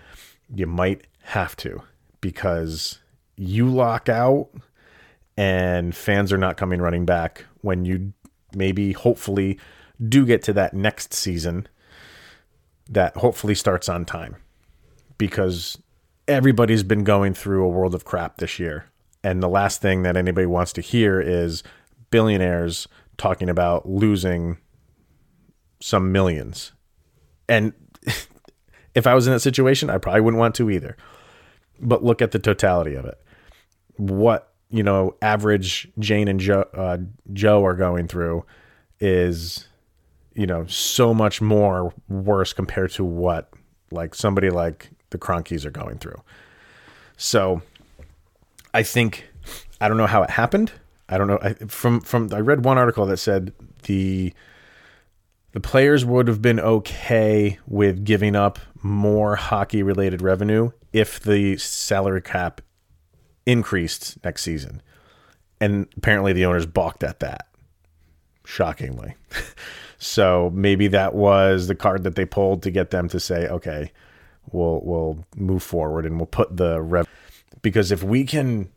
you 0.52 0.66
might 0.66 1.06
have 1.22 1.54
to 1.56 1.82
because 2.20 2.98
you 3.36 3.68
lock 3.68 4.08
out 4.08 4.48
and 5.36 5.94
fans 5.94 6.32
are 6.32 6.38
not 6.38 6.56
coming 6.56 6.80
running 6.80 7.06
back 7.06 7.44
when 7.60 7.84
you 7.84 8.12
maybe 8.54 8.92
hopefully 8.92 9.58
do 10.08 10.26
get 10.26 10.42
to 10.42 10.52
that 10.54 10.74
next 10.74 11.14
season 11.14 11.68
that 12.88 13.16
hopefully 13.16 13.54
starts 13.54 13.88
on 13.88 14.04
time 14.04 14.36
because 15.18 15.78
everybody's 16.26 16.82
been 16.82 17.04
going 17.04 17.34
through 17.34 17.64
a 17.64 17.68
world 17.68 17.94
of 17.94 18.04
crap 18.04 18.38
this 18.38 18.58
year. 18.58 18.86
And 19.22 19.42
the 19.42 19.48
last 19.48 19.82
thing 19.82 20.02
that 20.02 20.16
anybody 20.16 20.46
wants 20.46 20.72
to 20.74 20.80
hear 20.80 21.20
is 21.20 21.62
billionaires 22.10 22.88
talking 23.16 23.48
about 23.48 23.88
losing 23.88 24.58
some 25.80 26.12
millions. 26.12 26.72
And 27.48 27.72
if 28.94 29.06
I 29.06 29.14
was 29.14 29.26
in 29.26 29.32
that 29.32 29.40
situation, 29.40 29.90
I 29.90 29.98
probably 29.98 30.22
wouldn't 30.22 30.40
want 30.40 30.54
to 30.56 30.70
either. 30.70 30.96
But 31.80 32.02
look 32.04 32.22
at 32.22 32.30
the 32.30 32.38
totality 32.38 32.94
of 32.94 33.04
it. 33.04 33.20
What, 33.96 34.52
you 34.70 34.82
know, 34.82 35.16
average 35.20 35.88
Jane 35.98 36.28
and 36.28 36.40
Joe, 36.40 36.66
uh, 36.74 36.98
Joe 37.32 37.64
are 37.64 37.74
going 37.74 38.08
through 38.08 38.44
is 39.00 39.68
you 40.34 40.46
know, 40.46 40.64
so 40.66 41.12
much 41.12 41.42
more 41.42 41.92
worse 42.08 42.52
compared 42.52 42.90
to 42.92 43.04
what 43.04 43.50
like 43.90 44.14
somebody 44.14 44.50
like 44.50 44.90
the 45.10 45.18
Kroenkes 45.18 45.64
are 45.64 45.70
going 45.70 45.98
through. 45.98 46.20
So 47.16 47.62
I 48.72 48.82
think 48.82 49.28
I 49.80 49.88
don't 49.88 49.96
know 49.96 50.06
how 50.06 50.22
it 50.22 50.30
happened. 50.30 50.72
I 51.08 51.18
don't 51.18 51.26
know. 51.26 51.38
I, 51.42 51.54
from 51.54 52.00
from 52.00 52.32
I 52.32 52.40
read 52.40 52.64
one 52.64 52.78
article 52.78 53.06
that 53.06 53.18
said 53.18 53.52
the 53.84 54.32
the 55.52 55.60
players 55.60 56.04
would 56.04 56.28
have 56.28 56.40
been 56.40 56.60
okay 56.60 57.58
with 57.66 58.04
giving 58.04 58.36
up 58.36 58.58
more 58.82 59.36
hockey 59.36 59.82
related 59.82 60.22
revenue 60.22 60.70
if 60.92 61.18
the 61.20 61.56
salary 61.56 62.22
cap 62.22 62.60
increased 63.46 64.22
next 64.22 64.42
season. 64.42 64.80
And 65.60 65.88
apparently 65.96 66.32
the 66.32 66.46
owners 66.46 66.66
balked 66.66 67.02
at 67.02 67.20
that. 67.20 67.48
Shockingly. 68.44 69.16
So 70.00 70.50
maybe 70.54 70.88
that 70.88 71.14
was 71.14 71.66
the 71.66 71.74
card 71.74 72.04
that 72.04 72.14
they 72.14 72.24
pulled 72.24 72.62
to 72.62 72.70
get 72.70 72.90
them 72.90 73.06
to 73.10 73.20
say, 73.20 73.46
okay, 73.46 73.92
we'll 74.50 74.80
we'll 74.82 75.24
move 75.36 75.62
forward 75.62 76.06
and 76.06 76.16
we'll 76.16 76.26
put 76.26 76.56
the 76.56 76.80
rev 76.80 77.06
because 77.62 77.90
if 77.90 78.02
we 78.02 78.24
can 78.24 78.70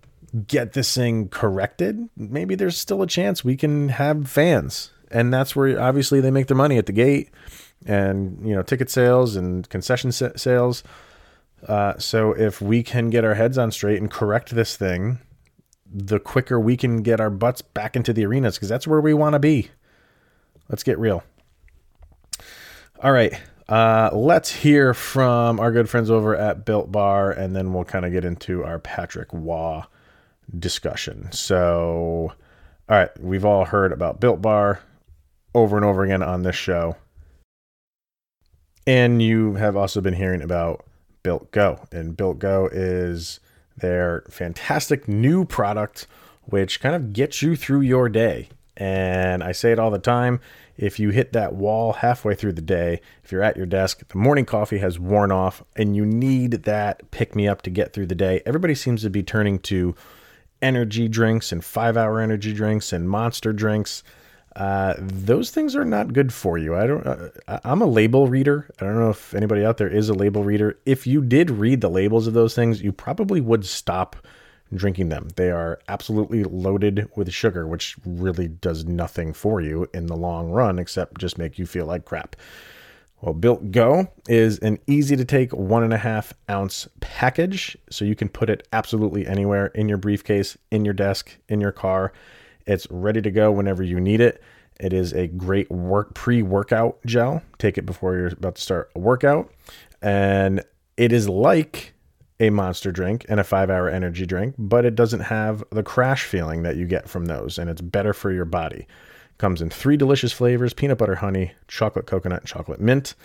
get 0.48 0.74
this 0.74 0.94
thing 0.96 1.30
corrected, 1.30 2.10
maybe 2.18 2.56
there's 2.56 2.78
still 2.78 3.02
a 3.02 3.08
chance 3.08 3.44
we 3.44 3.56
can 3.56 3.90
have 3.90 4.30
fans. 4.30 4.92
And 5.12 5.32
that's 5.32 5.56
where 5.56 5.80
obviously 5.80 6.22
they 6.22 6.32
make 6.32 6.48
their 6.48 6.58
money 6.58 6.78
at 6.78 6.88
the 6.88 6.92
gate 6.92 7.30
and, 7.86 8.40
you 8.48 8.56
know, 8.56 8.64
ticket 8.64 8.90
sales 8.90 9.36
and 9.36 9.70
concession 9.70 10.12
sales. 10.12 10.84
Uh, 11.68 11.98
so 11.98 12.32
if 12.32 12.62
we 12.62 12.82
can 12.84 13.10
get 13.10 13.24
our 13.24 13.36
heads 13.36 13.58
on 13.58 13.72
straight 13.72 14.02
and 14.02 14.10
correct 14.10 14.54
this 14.56 14.76
thing, 14.76 15.20
the 15.86 16.20
quicker 16.20 16.60
we 16.60 16.76
can 16.76 17.04
get 17.04 17.20
our 17.20 17.30
butts 17.30 17.62
back 17.62 17.96
into 17.96 18.12
the 18.12 18.26
arenas 18.26 18.56
because 18.56 18.70
that's 18.70 18.88
where 18.88 19.00
we 19.02 19.14
want 19.14 19.34
to 19.34 19.40
be. 19.40 19.70
Let's 20.68 20.84
get 20.84 20.98
real. 20.98 21.24
All 23.02 23.12
right. 23.12 23.40
Uh, 23.68 24.10
let's 24.12 24.52
hear 24.52 24.94
from 24.94 25.60
our 25.60 25.72
good 25.72 25.90
friends 25.90 26.12
over 26.12 26.36
at 26.36 26.66
Built 26.66 26.92
Bar, 26.92 27.32
and 27.32 27.56
then 27.56 27.74
we'll 27.74 27.86
kind 27.86 28.06
of 28.06 28.12
get 28.12 28.26
into 28.26 28.64
our 28.64 28.80
Patrick 28.80 29.30
Roy 29.32 29.82
discussion. 30.58 31.32
So, 31.32 32.34
all 32.90 32.98
right, 32.98 33.10
we've 33.20 33.46
all 33.46 33.66
heard 33.66 33.92
about 33.94 34.20
Built 34.20 34.42
Bar 34.42 34.82
over 35.56 35.78
and 35.78 35.86
over 35.86 36.04
again 36.04 36.22
on 36.22 36.44
this 36.44 36.56
show. 36.56 36.98
And 38.86 39.22
you 39.22 39.56
have 39.56 39.78
also 39.78 40.02
been 40.02 40.14
hearing 40.14 40.42
about 40.42 40.86
Built 41.22 41.52
Go. 41.52 41.88
And 41.92 42.18
Built 42.18 42.40
Go 42.40 42.70
is 42.72 43.40
their 43.78 44.24
fantastic 44.30 45.08
new 45.08 45.46
product, 45.46 46.06
which 46.44 46.82
kind 46.82 46.96
of 46.96 47.14
gets 47.14 47.42
you 47.42 47.56
through 47.56 47.82
your 47.82 48.10
day. 48.10 48.50
And 48.76 49.44
I 49.44 49.52
say 49.54 49.72
it 49.72 49.80
all 49.80 49.92
the 49.92 50.00
time 50.00 50.42
if 50.78 51.00
you 51.00 51.10
hit 51.10 51.34
that 51.34 51.54
wall 51.54 51.94
halfway 51.94 52.36
through 52.36 52.54
the 52.54 52.62
day, 52.62 53.00
if 53.24 53.32
you're 53.32 53.44
at 53.44 53.58
your 53.58 53.66
desk, 53.66 54.08
the 54.08 54.18
morning 54.18 54.46
coffee 54.46 54.80
has 54.80 55.00
worn 55.00 55.32
off, 55.32 55.64
and 55.76 55.96
you 55.96 56.06
need 56.06 56.64
that 56.64 57.10
pick 57.12 57.36
me 57.36 57.48
up 57.48 57.62
to 57.64 57.70
get 57.70 57.94
through 57.94 58.08
the 58.08 58.16
day, 58.16 58.42
everybody 58.46 58.76
seems 58.76 59.02
to 59.04 59.10
be 59.10 59.24
turning 59.24 59.60
to 59.60 59.96
energy 60.62 61.08
drinks 61.08 61.52
and 61.52 61.64
five 61.64 61.98
hour 61.98 62.20
energy 62.20 62.54
drinks 62.54 62.94
and 62.94 63.10
monster 63.10 63.54
drinks. 63.54 64.04
Uh, 64.56 64.94
those 65.00 65.50
things 65.50 65.76
are 65.76 65.86
not 65.86 66.14
good 66.14 66.32
for 66.32 66.58
you. 66.58 66.76
I 66.76 66.86
don't. 66.86 67.06
Uh, 67.06 67.60
I'm 67.64 67.82
a 67.82 67.88
label 67.88 68.28
reader. 68.28 68.70
I 68.80 68.86
don't 68.86 69.00
know 69.00 69.10
if 69.10 69.34
anybody 69.34 69.66
out 69.66 69.78
there 69.78 69.90
is 69.90 70.10
a 70.10 70.14
label 70.14 70.44
reader. 70.44 70.78
If 70.86 71.08
you 71.08 71.22
did 71.22 71.50
read 71.50 71.82
the 71.82 71.90
labels 71.90 72.28
of 72.28 72.34
those 72.34 72.54
things, 72.54 72.82
you 72.82 72.92
probably 72.92 73.42
would 73.42 73.66
stop 73.66 74.16
drinking 74.76 75.10
them. 75.10 75.30
They 75.36 75.52
are 75.52 75.80
absolutely 75.88 76.44
loaded 76.44 77.10
with 77.16 77.32
sugar, 77.32 77.68
which 77.68 77.96
really 78.06 78.48
does 78.48 78.86
nothing 78.86 79.34
for 79.34 79.62
you 79.62 79.88
in 79.94 80.08
the 80.08 80.16
long 80.16 80.50
run 80.50 80.80
except 80.80 81.20
just 81.20 81.38
make 81.38 81.58
you 81.58 81.66
feel 81.66 81.86
like 81.86 82.06
crap. 82.06 82.36
Well, 83.22 83.34
Built 83.34 83.72
Go 83.72 84.10
is 84.28 84.60
an 84.60 84.80
easy 84.86 85.16
to 85.16 85.24
take 85.24 85.54
one 85.54 85.84
and 85.84 85.94
a 85.94 85.98
half 85.98 86.34
ounce 86.50 86.90
package. 87.00 87.78
So 87.90 88.04
you 88.04 88.16
can 88.16 88.28
put 88.28 88.50
it 88.50 88.68
absolutely 88.74 89.26
anywhere 89.26 89.68
in 89.68 89.88
your 89.88 89.98
briefcase, 89.98 90.58
in 90.72 90.84
your 90.84 90.94
desk, 90.94 91.38
in 91.48 91.62
your 91.62 91.72
car. 91.72 92.12
It's 92.68 92.86
ready 92.92 93.22
to 93.22 93.32
go 93.32 93.50
whenever 93.50 93.82
you 93.82 94.02
need 94.02 94.20
it. 94.20 94.44
It 94.78 94.92
is 94.92 95.14
a 95.14 95.28
great 95.28 95.72
work 95.72 96.14
pre-workout 96.16 97.00
gel. 97.06 97.42
Take 97.60 97.78
it 97.78 97.86
before 97.86 98.16
you're 98.18 98.28
about 98.28 98.56
to 98.56 98.62
start 98.62 98.92
a 98.94 99.00
workout. 99.00 99.50
And 100.02 100.62
it 100.98 101.14
is 101.14 101.30
like 101.30 101.93
a 102.44 102.52
monster 102.52 102.92
drink 102.92 103.26
and 103.30 103.40
a 103.40 103.44
five 103.44 103.70
hour 103.70 103.90
energy 103.90 104.26
drink, 104.26 104.56
but 104.58 104.86
it 104.86 104.96
doesn't 104.96 105.22
have 105.22 105.64
the 105.72 105.84
crash 105.84 106.26
feeling 106.26 106.64
that 106.64 106.76
you 106.76 106.86
get 106.86 107.10
from 107.10 107.26
those, 107.26 107.58
and 107.58 107.70
it's 107.70 107.82
better 107.82 108.14
for 108.14 108.32
your 108.32 108.46
body. 108.46 108.88
Comes 109.38 109.62
in 109.62 109.70
three 109.70 109.98
delicious 109.98 110.32
flavors 110.32 110.74
peanut 110.74 110.98
butter 110.98 111.16
honey, 111.16 111.54
chocolate 111.68 112.06
coconut, 112.06 112.42
and 112.42 112.48
chocolate 112.48 112.80
mint. 112.80 113.16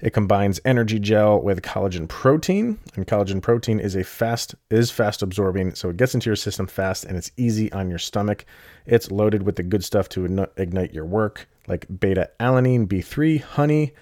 It 0.00 0.14
combines 0.14 0.60
energy 0.64 0.98
gel 0.98 1.40
with 1.40 1.60
collagen 1.60 2.08
protein, 2.08 2.78
and 2.94 3.06
collagen 3.06 3.42
protein 3.42 3.80
is 3.80 3.94
a 3.96 4.04
fast 4.04 4.54
is 4.70 4.90
fast 4.90 5.22
absorbing, 5.22 5.74
so 5.74 5.90
it 5.90 5.96
gets 5.96 6.14
into 6.14 6.30
your 6.30 6.36
system 6.36 6.66
fast 6.66 7.04
and 7.04 7.16
it's 7.16 7.30
easy 7.36 7.70
on 7.72 7.90
your 7.90 7.98
stomach. 7.98 8.46
It's 8.86 9.10
loaded 9.10 9.42
with 9.42 9.56
the 9.56 9.62
good 9.62 9.84
stuff 9.84 10.08
to 10.10 10.48
ignite 10.56 10.94
your 10.94 11.04
work, 11.04 11.48
like 11.66 11.86
beta 12.00 12.30
alanine, 12.38 12.86
B3, 12.86 13.42
honey, 13.42 13.92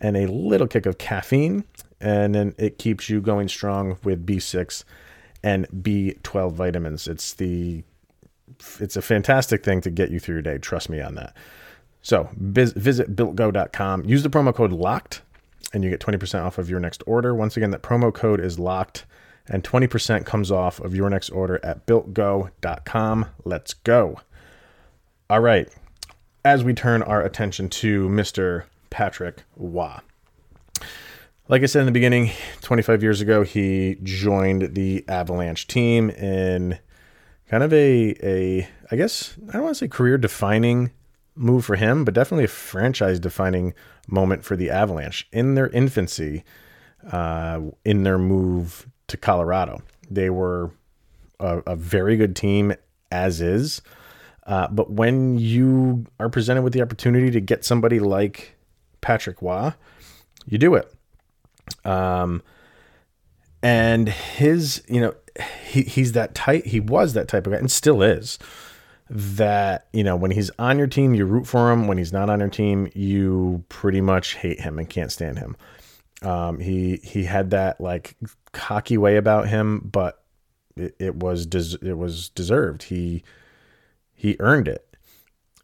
and 0.00 0.16
a 0.16 0.26
little 0.26 0.66
kick 0.66 0.86
of 0.86 0.98
caffeine 0.98 1.64
and 2.04 2.34
then 2.34 2.54
it 2.58 2.78
keeps 2.78 3.08
you 3.08 3.20
going 3.22 3.48
strong 3.48 3.96
with 4.04 4.26
B6 4.26 4.84
and 5.42 5.66
B12 5.68 6.52
vitamins. 6.52 7.08
It's 7.08 7.32
the 7.32 7.82
it's 8.78 8.94
a 8.94 9.02
fantastic 9.02 9.64
thing 9.64 9.80
to 9.80 9.90
get 9.90 10.10
you 10.10 10.20
through 10.20 10.36
your 10.36 10.42
day. 10.42 10.58
Trust 10.58 10.90
me 10.90 11.00
on 11.00 11.14
that. 11.14 11.34
So 12.02 12.28
visit 12.36 13.16
builtgo.com. 13.16 14.04
Use 14.04 14.22
the 14.22 14.28
promo 14.28 14.54
code 14.54 14.70
LOCKED 14.70 15.22
and 15.72 15.82
you 15.82 15.88
get 15.88 16.00
20% 16.00 16.44
off 16.44 16.58
of 16.58 16.68
your 16.68 16.78
next 16.78 17.02
order. 17.06 17.34
Once 17.34 17.56
again, 17.56 17.70
that 17.70 17.82
promo 17.82 18.12
code 18.12 18.38
is 18.38 18.58
locked 18.58 19.06
and 19.48 19.64
20% 19.64 20.26
comes 20.26 20.52
off 20.52 20.80
of 20.80 20.94
your 20.94 21.08
next 21.08 21.30
order 21.30 21.58
at 21.64 21.86
builtgo.com. 21.86 23.26
Let's 23.44 23.72
go. 23.72 24.20
All 25.30 25.40
right. 25.40 25.68
As 26.44 26.62
we 26.62 26.74
turn 26.74 27.02
our 27.02 27.22
attention 27.22 27.70
to 27.70 28.08
Mr. 28.10 28.64
Patrick 28.90 29.42
Roy 29.56 30.00
like 31.48 31.62
I 31.62 31.66
said 31.66 31.80
in 31.80 31.86
the 31.86 31.92
beginning, 31.92 32.30
25 32.62 33.02
years 33.02 33.20
ago, 33.20 33.42
he 33.42 33.98
joined 34.02 34.74
the 34.74 35.04
Avalanche 35.08 35.66
team 35.66 36.10
in 36.10 36.78
kind 37.48 37.62
of 37.62 37.72
a, 37.72 38.16
a 38.22 38.68
I 38.90 38.96
guess, 38.96 39.36
I 39.48 39.52
don't 39.52 39.62
want 39.62 39.76
to 39.76 39.78
say 39.80 39.88
career 39.88 40.16
defining 40.16 40.90
move 41.36 41.64
for 41.64 41.76
him, 41.76 42.04
but 42.04 42.14
definitely 42.14 42.44
a 42.44 42.48
franchise 42.48 43.18
defining 43.20 43.74
moment 44.08 44.44
for 44.44 44.56
the 44.56 44.70
Avalanche 44.70 45.28
in 45.32 45.54
their 45.54 45.68
infancy, 45.68 46.44
uh, 47.10 47.60
in 47.84 48.04
their 48.04 48.18
move 48.18 48.88
to 49.08 49.16
Colorado. 49.16 49.82
They 50.10 50.30
were 50.30 50.70
a, 51.40 51.58
a 51.66 51.76
very 51.76 52.16
good 52.16 52.36
team 52.36 52.74
as 53.10 53.40
is. 53.40 53.82
Uh, 54.46 54.68
but 54.68 54.90
when 54.90 55.38
you 55.38 56.06
are 56.20 56.28
presented 56.28 56.62
with 56.62 56.72
the 56.72 56.82
opportunity 56.82 57.30
to 57.30 57.40
get 57.40 57.64
somebody 57.64 57.98
like 57.98 58.56
Patrick 59.00 59.40
Roy, 59.42 59.72
you 60.46 60.58
do 60.58 60.74
it. 60.74 60.93
Um, 61.84 62.42
and 63.62 64.08
his, 64.08 64.82
you 64.88 65.00
know, 65.00 65.14
he, 65.66 65.82
he's 65.82 66.12
that 66.12 66.34
type, 66.34 66.64
he 66.64 66.80
was 66.80 67.14
that 67.14 67.28
type 67.28 67.46
of 67.46 67.52
guy 67.52 67.58
and 67.58 67.70
still 67.70 68.02
is 68.02 68.38
that, 69.10 69.86
you 69.92 70.04
know, 70.04 70.16
when 70.16 70.30
he's 70.30 70.50
on 70.58 70.78
your 70.78 70.86
team, 70.86 71.14
you 71.14 71.24
root 71.24 71.46
for 71.46 71.70
him. 71.72 71.86
When 71.86 71.98
he's 71.98 72.12
not 72.12 72.30
on 72.30 72.40
your 72.40 72.48
team, 72.48 72.90
you 72.94 73.64
pretty 73.68 74.00
much 74.00 74.34
hate 74.34 74.60
him 74.60 74.78
and 74.78 74.88
can't 74.88 75.12
stand 75.12 75.38
him. 75.38 75.56
Um, 76.22 76.58
he, 76.58 77.00
he 77.02 77.24
had 77.24 77.50
that 77.50 77.80
like 77.80 78.16
cocky 78.52 78.96
way 78.96 79.16
about 79.16 79.48
him, 79.48 79.80
but 79.92 80.22
it, 80.76 80.94
it 80.98 81.16
was, 81.16 81.46
des- 81.46 81.78
it 81.82 81.98
was 81.98 82.30
deserved. 82.30 82.84
He, 82.84 83.22
he 84.14 84.36
earned 84.40 84.68
it. 84.68 84.96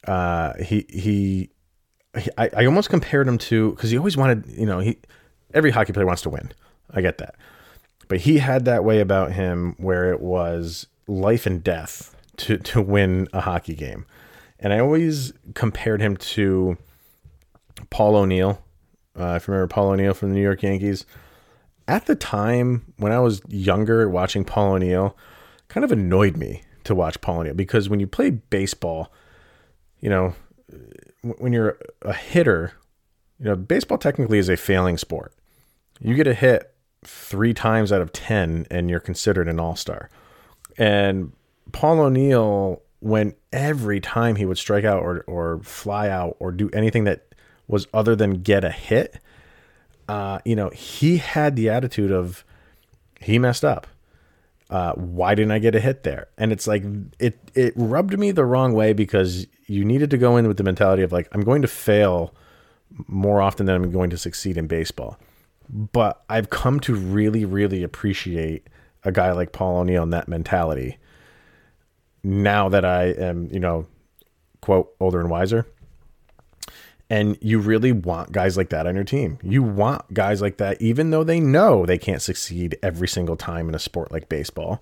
Uh, 0.06 0.54
he, 0.62 0.86
he, 0.88 1.50
I, 2.36 2.50
I 2.56 2.66
almost 2.66 2.90
compared 2.90 3.28
him 3.28 3.38
to, 3.38 3.72
cause 3.74 3.90
he 3.90 3.98
always 3.98 4.16
wanted, 4.16 4.46
you 4.48 4.66
know, 4.66 4.80
he, 4.80 4.98
every 5.54 5.70
hockey 5.70 5.92
player 5.92 6.06
wants 6.06 6.22
to 6.22 6.30
win. 6.30 6.52
I 6.90 7.00
get 7.00 7.18
that. 7.18 7.36
But 8.08 8.20
he 8.20 8.38
had 8.38 8.64
that 8.64 8.84
way 8.84 9.00
about 9.00 9.32
him 9.32 9.74
where 9.78 10.12
it 10.12 10.20
was 10.20 10.86
life 11.06 11.46
and 11.46 11.62
death 11.62 12.16
to, 12.38 12.58
to 12.58 12.82
win 12.82 13.28
a 13.32 13.40
hockey 13.40 13.74
game. 13.74 14.06
And 14.58 14.72
I 14.72 14.80
always 14.80 15.32
compared 15.54 16.00
him 16.00 16.16
to 16.16 16.76
Paul 17.90 18.16
O'Neill. 18.16 18.62
Uh, 19.18 19.34
if 19.36 19.46
you 19.46 19.52
remember 19.52 19.72
Paul 19.72 19.90
O'Neill 19.90 20.14
from 20.14 20.30
the 20.30 20.34
New 20.34 20.42
York 20.42 20.62
Yankees. 20.62 21.06
At 21.88 22.06
the 22.06 22.14
time 22.14 22.92
when 22.98 23.12
I 23.12 23.20
was 23.20 23.42
younger, 23.48 24.08
watching 24.08 24.44
Paul 24.44 24.74
O'Neill 24.74 25.16
kind 25.68 25.84
of 25.84 25.92
annoyed 25.92 26.36
me 26.36 26.62
to 26.84 26.94
watch 26.94 27.20
Paul 27.20 27.40
O'Neill 27.40 27.54
because 27.54 27.88
when 27.88 28.00
you 28.00 28.06
play 28.06 28.30
baseball, 28.30 29.12
you 30.00 30.08
know, 30.08 30.34
when 31.22 31.52
you're 31.52 31.78
a 32.02 32.12
hitter, 32.12 32.72
you 33.38 33.46
know, 33.46 33.56
baseball 33.56 33.98
technically 33.98 34.38
is 34.38 34.48
a 34.48 34.56
failing 34.56 34.98
sport. 34.98 35.32
You 36.00 36.14
get 36.14 36.26
a 36.26 36.34
hit 36.34 36.72
three 37.04 37.54
times 37.54 37.92
out 37.92 38.00
of 38.00 38.12
10 38.12 38.66
and 38.70 38.90
you're 38.90 39.00
considered 39.00 39.48
an 39.48 39.60
all 39.60 39.76
star. 39.76 40.10
And 40.76 41.32
Paul 41.72 42.00
O'Neill, 42.00 42.82
when 43.00 43.34
every 43.52 44.00
time 44.00 44.36
he 44.36 44.44
would 44.44 44.58
strike 44.58 44.84
out 44.84 45.02
or, 45.02 45.20
or 45.26 45.60
fly 45.62 46.08
out 46.08 46.36
or 46.38 46.52
do 46.52 46.70
anything 46.72 47.04
that 47.04 47.34
was 47.68 47.86
other 47.94 48.16
than 48.16 48.42
get 48.42 48.64
a 48.64 48.70
hit, 48.70 49.18
uh, 50.08 50.40
you 50.44 50.56
know, 50.56 50.70
he 50.70 51.18
had 51.18 51.56
the 51.56 51.68
attitude 51.68 52.10
of 52.10 52.44
he 53.20 53.38
messed 53.38 53.64
up. 53.64 53.86
Uh, 54.68 54.92
why 54.92 55.34
didn't 55.34 55.50
I 55.50 55.58
get 55.58 55.74
a 55.74 55.80
hit 55.80 56.04
there? 56.04 56.28
And 56.38 56.52
it's 56.52 56.66
like 56.66 56.84
it 57.18 57.38
it 57.54 57.72
rubbed 57.76 58.18
me 58.18 58.30
the 58.30 58.44
wrong 58.44 58.72
way 58.72 58.92
because 58.92 59.46
you 59.66 59.84
needed 59.84 60.10
to 60.10 60.18
go 60.18 60.36
in 60.36 60.46
with 60.46 60.58
the 60.58 60.62
mentality 60.62 61.02
of 61.02 61.10
like 61.10 61.28
I'm 61.32 61.42
going 61.42 61.62
to 61.62 61.68
fail 61.68 62.32
more 63.08 63.40
often 63.40 63.66
than 63.66 63.76
I'm 63.76 63.90
going 63.90 64.10
to 64.10 64.18
succeed 64.18 64.56
in 64.56 64.66
baseball 64.66 65.18
but 65.72 66.24
I've 66.28 66.50
come 66.50 66.80
to 66.80 66.94
really, 66.94 67.44
really 67.44 67.82
appreciate 67.84 68.66
a 69.04 69.12
guy 69.12 69.30
like 69.32 69.52
Paul 69.52 69.78
O'Neill 69.78 70.02
and 70.02 70.12
that 70.12 70.26
mentality. 70.28 70.98
Now 72.24 72.68
that 72.68 72.84
I 72.84 73.04
am, 73.04 73.48
you 73.52 73.60
know, 73.60 73.86
quote 74.60 74.92
older 75.00 75.20
and 75.20 75.30
wiser, 75.30 75.66
And 77.12 77.36
you 77.40 77.58
really 77.58 77.90
want 77.90 78.30
guys 78.30 78.56
like 78.56 78.68
that 78.70 78.86
on 78.86 78.94
your 78.94 79.04
team. 79.04 79.38
You 79.42 79.64
want 79.64 80.14
guys 80.14 80.40
like 80.40 80.58
that, 80.58 80.80
even 80.80 81.10
though 81.10 81.24
they 81.24 81.40
know 81.40 81.84
they 81.84 81.98
can't 81.98 82.22
succeed 82.22 82.78
every 82.84 83.08
single 83.08 83.36
time 83.36 83.68
in 83.68 83.74
a 83.74 83.80
sport 83.80 84.12
like 84.12 84.28
baseball. 84.28 84.80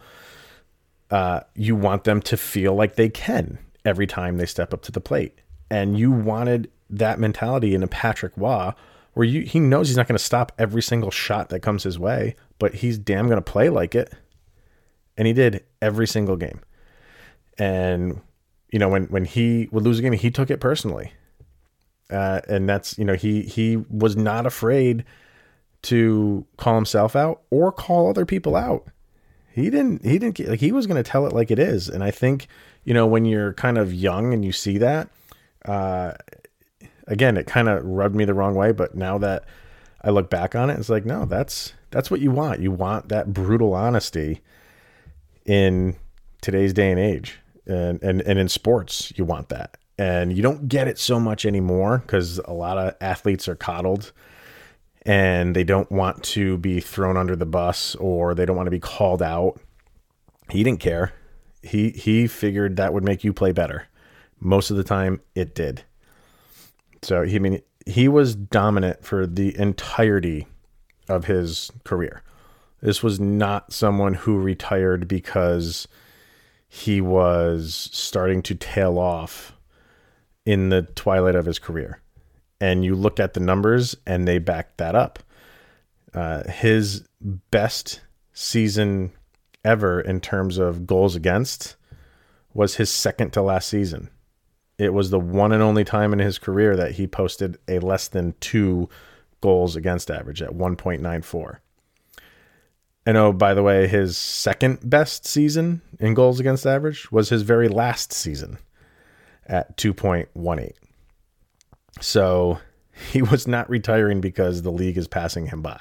Uh, 1.10 1.40
you 1.54 1.74
want 1.74 2.04
them 2.04 2.20
to 2.20 2.36
feel 2.36 2.74
like 2.74 2.96
they 2.96 3.08
can 3.08 3.58
every 3.86 4.06
time 4.06 4.36
they 4.36 4.44
step 4.44 4.74
up 4.74 4.82
to 4.82 4.92
the 4.92 5.00
plate. 5.00 5.38
And 5.70 5.98
you 5.98 6.12
wanted 6.12 6.70
that 6.90 7.18
mentality 7.18 7.74
in 7.74 7.82
a 7.82 7.86
Patrick 7.88 8.34
Roy, 8.36 8.72
where 9.18 9.26
you 9.26 9.40
he 9.40 9.58
knows 9.58 9.88
he's 9.88 9.96
not 9.96 10.06
going 10.06 10.16
to 10.16 10.22
stop 10.22 10.52
every 10.60 10.80
single 10.80 11.10
shot 11.10 11.48
that 11.48 11.58
comes 11.58 11.82
his 11.82 11.98
way, 11.98 12.36
but 12.60 12.72
he's 12.72 12.96
damn 12.96 13.26
going 13.26 13.42
to 13.42 13.42
play 13.42 13.68
like 13.68 13.96
it. 13.96 14.14
And 15.16 15.26
he 15.26 15.32
did 15.32 15.64
every 15.82 16.06
single 16.06 16.36
game. 16.36 16.60
And 17.58 18.20
you 18.70 18.78
know, 18.78 18.88
when 18.88 19.06
when 19.06 19.24
he 19.24 19.68
would 19.72 19.82
lose 19.82 19.98
a 19.98 20.02
game, 20.02 20.12
he 20.12 20.30
took 20.30 20.52
it 20.52 20.60
personally. 20.60 21.14
Uh, 22.08 22.42
and 22.48 22.68
that's 22.68 22.96
you 22.96 23.04
know 23.04 23.14
he 23.14 23.42
he 23.42 23.78
was 23.90 24.14
not 24.14 24.46
afraid 24.46 25.04
to 25.82 26.46
call 26.56 26.76
himself 26.76 27.16
out 27.16 27.42
or 27.50 27.72
call 27.72 28.08
other 28.08 28.24
people 28.24 28.54
out. 28.54 28.86
He 29.50 29.68
didn't 29.68 30.04
he 30.04 30.20
didn't 30.20 30.38
like 30.48 30.60
he 30.60 30.70
was 30.70 30.86
going 30.86 31.02
to 31.02 31.10
tell 31.10 31.26
it 31.26 31.32
like 31.32 31.50
it 31.50 31.58
is. 31.58 31.88
And 31.88 32.04
I 32.04 32.12
think 32.12 32.46
you 32.84 32.94
know 32.94 33.04
when 33.04 33.24
you're 33.24 33.52
kind 33.54 33.78
of 33.78 33.92
young 33.92 34.32
and 34.32 34.44
you 34.44 34.52
see 34.52 34.78
that, 34.78 35.08
uh, 35.64 36.12
again 37.08 37.36
it 37.36 37.46
kind 37.46 37.68
of 37.68 37.84
rubbed 37.84 38.14
me 38.14 38.24
the 38.24 38.34
wrong 38.34 38.54
way. 38.54 38.72
But 38.72 38.94
now 38.94 39.18
that 39.18 39.44
I 40.02 40.10
look 40.10 40.30
back 40.30 40.54
on 40.54 40.70
it, 40.70 40.78
it's 40.78 40.88
like 40.88 41.04
no, 41.04 41.24
that's 41.24 41.72
that's 41.90 42.10
what 42.10 42.20
you 42.20 42.30
want. 42.30 42.60
You 42.60 42.70
want 42.70 43.08
that 43.08 43.32
brutal 43.32 43.74
honesty 43.74 44.40
in 45.44 45.96
today's 46.40 46.72
day 46.72 46.90
and 46.90 47.00
age 47.00 47.40
and 47.66 48.02
and, 48.02 48.22
and 48.22 48.38
in 48.38 48.48
sports 48.48 49.12
you 49.16 49.24
want 49.24 49.48
that 49.48 49.76
and 49.98 50.36
you 50.36 50.42
don't 50.42 50.68
get 50.68 50.88
it 50.88 50.98
so 50.98 51.18
much 51.18 51.44
anymore 51.44 51.98
because 51.98 52.38
a 52.44 52.52
lot 52.52 52.78
of 52.78 52.94
athletes 53.00 53.48
are 53.48 53.56
coddled 53.56 54.12
and 55.02 55.56
they 55.56 55.64
don't 55.64 55.90
want 55.90 56.22
to 56.22 56.58
be 56.58 56.80
thrown 56.80 57.16
under 57.16 57.34
the 57.34 57.46
bus 57.46 57.94
or 57.96 58.34
they 58.34 58.46
don't 58.46 58.56
want 58.56 58.66
to 58.66 58.70
be 58.70 58.80
called 58.80 59.22
out 59.22 59.60
he 60.50 60.62
didn't 60.62 60.80
care 60.80 61.12
he 61.62 61.90
he 61.90 62.26
figured 62.26 62.76
that 62.76 62.92
would 62.92 63.04
make 63.04 63.24
you 63.24 63.32
play 63.32 63.52
better 63.52 63.86
most 64.40 64.70
of 64.70 64.76
the 64.76 64.84
time 64.84 65.20
it 65.34 65.54
did 65.54 65.82
so 67.02 67.22
he 67.22 67.36
I 67.36 67.38
mean 67.38 67.62
he 67.86 68.08
was 68.08 68.34
dominant 68.34 69.04
for 69.04 69.26
the 69.26 69.58
entirety 69.58 70.46
of 71.08 71.24
his 71.24 71.70
career 71.84 72.22
this 72.80 73.02
was 73.02 73.18
not 73.18 73.72
someone 73.72 74.14
who 74.14 74.38
retired 74.38 75.08
because 75.08 75.88
he 76.68 77.00
was 77.00 77.88
starting 77.92 78.42
to 78.42 78.54
tail 78.54 78.98
off 78.98 79.54
in 80.44 80.68
the 80.68 80.82
twilight 80.82 81.34
of 81.34 81.46
his 81.46 81.58
career. 81.58 82.00
And 82.60 82.84
you 82.84 82.94
look 82.94 83.18
at 83.18 83.34
the 83.34 83.40
numbers 83.40 83.96
and 84.06 84.28
they 84.28 84.38
back 84.38 84.76
that 84.76 84.94
up. 84.94 85.18
Uh, 86.14 86.48
his 86.48 87.06
best 87.20 88.00
season 88.32 89.12
ever 89.64 90.00
in 90.00 90.20
terms 90.20 90.58
of 90.58 90.86
goals 90.86 91.16
against 91.16 91.76
was 92.54 92.76
his 92.76 92.90
second 92.90 93.32
to 93.32 93.42
last 93.42 93.68
season. 93.68 94.08
It 94.78 94.94
was 94.94 95.10
the 95.10 95.18
one 95.18 95.52
and 95.52 95.62
only 95.62 95.84
time 95.84 96.12
in 96.12 96.20
his 96.20 96.38
career 96.38 96.76
that 96.76 96.92
he 96.92 97.06
posted 97.06 97.58
a 97.66 97.80
less 97.80 98.08
than 98.08 98.34
two 98.40 98.88
goals 99.40 99.76
against 99.76 100.10
average 100.10 100.40
at 100.40 100.50
1.94. 100.50 101.58
And 103.04 103.16
oh, 103.16 103.32
by 103.32 103.54
the 103.54 103.62
way, 103.62 103.88
his 103.88 104.16
second 104.16 104.88
best 104.88 105.26
season 105.26 105.80
in 105.98 106.14
goals 106.14 106.38
against 106.40 106.66
average 106.66 107.10
was 107.10 107.30
his 107.30 107.42
very 107.42 107.68
last 107.68 108.12
season 108.12 108.58
at 109.46 109.76
2.18. 109.76 110.72
So 112.00 112.58
he 113.12 113.22
was 113.22 113.48
not 113.48 113.68
retiring 113.68 114.20
because 114.20 114.62
the 114.62 114.72
league 114.72 114.98
is 114.98 115.08
passing 115.08 115.46
him 115.46 115.62
by. 115.62 115.80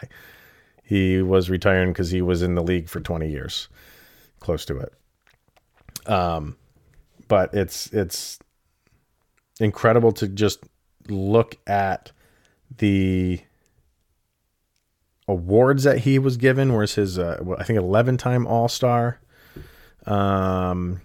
He 0.83 1.21
was 1.21 1.49
retiring 1.49 1.91
because 1.91 2.11
he 2.11 2.21
was 2.21 2.41
in 2.41 2.55
the 2.55 2.63
league 2.63 2.87
for 2.87 3.01
20 3.01 3.29
years, 3.29 3.67
close 4.39 4.63
to 4.65 4.79
it. 4.79 4.93
Um, 6.09 6.55
but 7.27 7.53
it's 7.53 7.87
it's 7.87 8.39
incredible 9.61 10.11
to 10.13 10.27
just 10.27 10.63
look 11.07 11.55
at 11.67 12.11
the 12.77 13.41
awards 15.27 15.83
that 15.83 15.99
he 15.99 16.19
was 16.19 16.37
given 16.37 16.73
Where's 16.73 16.95
his, 16.95 17.19
uh, 17.19 17.43
I 17.57 17.63
think, 17.63 17.77
11 17.77 18.17
time 18.17 18.47
All 18.47 18.67
Star. 18.67 19.19
Um, 20.05 21.01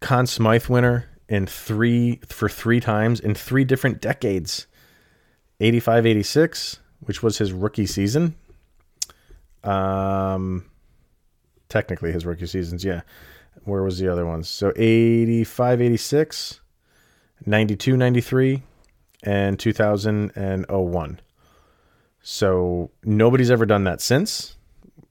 Conn 0.00 0.26
Smythe 0.26 0.66
winner 0.66 1.06
in 1.28 1.46
three 1.46 2.20
for 2.26 2.48
three 2.48 2.80
times 2.80 3.20
in 3.20 3.34
three 3.34 3.64
different 3.64 4.00
decades 4.00 4.66
85 5.60 6.06
86, 6.06 6.80
which 7.00 7.22
was 7.22 7.38
his 7.38 7.52
rookie 7.52 7.86
season. 7.86 8.34
Um, 9.62 10.64
technically 11.68 12.10
his 12.10 12.26
rookie 12.26 12.46
seasons, 12.46 12.84
yeah. 12.84 13.02
Where 13.64 13.82
was 13.82 13.98
the 13.98 14.08
other 14.08 14.26
ones? 14.26 14.48
So 14.48 14.72
85 14.74 15.80
86, 15.82 16.60
92 17.46 17.96
93, 17.96 18.62
and 19.22 19.58
2001. 19.58 21.20
So 22.22 22.90
nobody's 23.04 23.50
ever 23.50 23.66
done 23.66 23.84
that 23.84 24.00
since. 24.00 24.56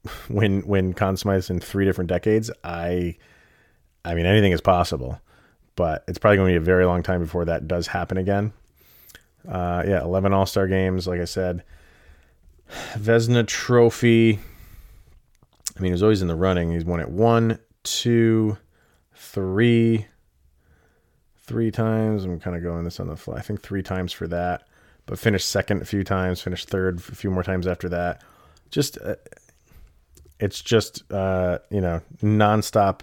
When 0.26 0.62
when 0.62 0.94
Conn 0.94 1.16
Smythe's 1.16 1.48
in 1.48 1.60
three 1.60 1.84
different 1.84 2.08
decades, 2.08 2.50
I 2.64 3.16
I 4.04 4.14
mean 4.14 4.26
anything 4.26 4.50
is 4.50 4.60
possible, 4.60 5.20
but 5.76 6.02
it's 6.08 6.18
probably 6.18 6.38
going 6.38 6.52
to 6.52 6.58
be 6.58 6.62
a 6.62 6.64
very 6.64 6.84
long 6.84 7.04
time 7.04 7.20
before 7.20 7.44
that 7.44 7.68
does 7.68 7.86
happen 7.86 8.16
again. 8.16 8.52
Uh, 9.48 9.84
yeah, 9.86 10.02
eleven 10.02 10.32
All 10.32 10.44
Star 10.44 10.66
games, 10.66 11.06
like 11.06 11.20
I 11.20 11.24
said. 11.24 11.62
Vezina 12.94 13.46
Trophy. 13.46 14.40
I 15.76 15.80
mean, 15.80 15.92
he's 15.92 16.02
always 16.02 16.20
in 16.20 16.26
the 16.28 16.34
running. 16.34 16.72
He's 16.72 16.84
won 16.84 16.98
it 16.98 17.08
one, 17.08 17.60
two, 17.84 18.58
three, 19.14 20.06
three 21.42 21.70
times. 21.70 22.24
I'm 22.24 22.40
kind 22.40 22.56
of 22.56 22.62
going 22.62 22.84
this 22.84 23.00
on 23.00 23.08
the 23.08 23.16
fly. 23.16 23.36
I 23.36 23.40
think 23.40 23.62
three 23.62 23.82
times 23.82 24.12
for 24.12 24.26
that 24.28 24.66
but 25.06 25.18
finished 25.18 25.48
second 25.48 25.82
a 25.82 25.84
few 25.84 26.04
times, 26.04 26.40
finished 26.40 26.68
third 26.68 26.98
a 26.98 27.14
few 27.14 27.30
more 27.30 27.42
times 27.42 27.66
after 27.66 27.88
that. 27.88 28.22
Just, 28.70 28.98
uh, 28.98 29.16
it's 30.38 30.60
just, 30.60 31.10
uh, 31.12 31.58
you 31.70 31.80
know, 31.80 32.00
nonstop 32.22 33.00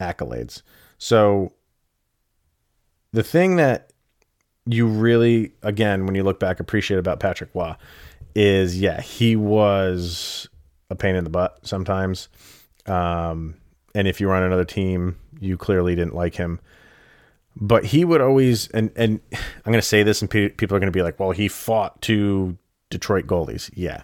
accolades. 0.00 0.62
So 0.98 1.52
the 3.12 3.22
thing 3.22 3.56
that 3.56 3.92
you 4.66 4.86
really, 4.86 5.52
again, 5.62 6.06
when 6.06 6.14
you 6.14 6.22
look 6.22 6.40
back, 6.40 6.58
appreciate 6.58 6.98
about 6.98 7.20
Patrick 7.20 7.50
Roy 7.54 7.74
is, 8.34 8.80
yeah, 8.80 9.00
he 9.00 9.36
was 9.36 10.48
a 10.90 10.94
pain 10.94 11.14
in 11.14 11.24
the 11.24 11.30
butt 11.30 11.58
sometimes. 11.62 12.28
Um, 12.86 13.56
and 13.94 14.08
if 14.08 14.20
you 14.20 14.28
were 14.28 14.34
on 14.34 14.42
another 14.42 14.64
team, 14.64 15.16
you 15.38 15.56
clearly 15.56 15.94
didn't 15.94 16.14
like 16.14 16.34
him 16.34 16.60
but 17.56 17.86
he 17.86 18.04
would 18.04 18.20
always 18.20 18.68
and 18.68 18.90
and 18.96 19.20
I'm 19.32 19.72
going 19.72 19.80
to 19.80 19.82
say 19.82 20.02
this 20.02 20.20
and 20.20 20.30
people 20.30 20.76
are 20.76 20.80
going 20.80 20.92
to 20.92 20.96
be 20.96 21.02
like, 21.02 21.18
"Well, 21.18 21.30
he 21.30 21.48
fought 21.48 22.00
two 22.02 22.58
Detroit 22.90 23.26
goalies." 23.26 23.70
Yeah. 23.74 24.02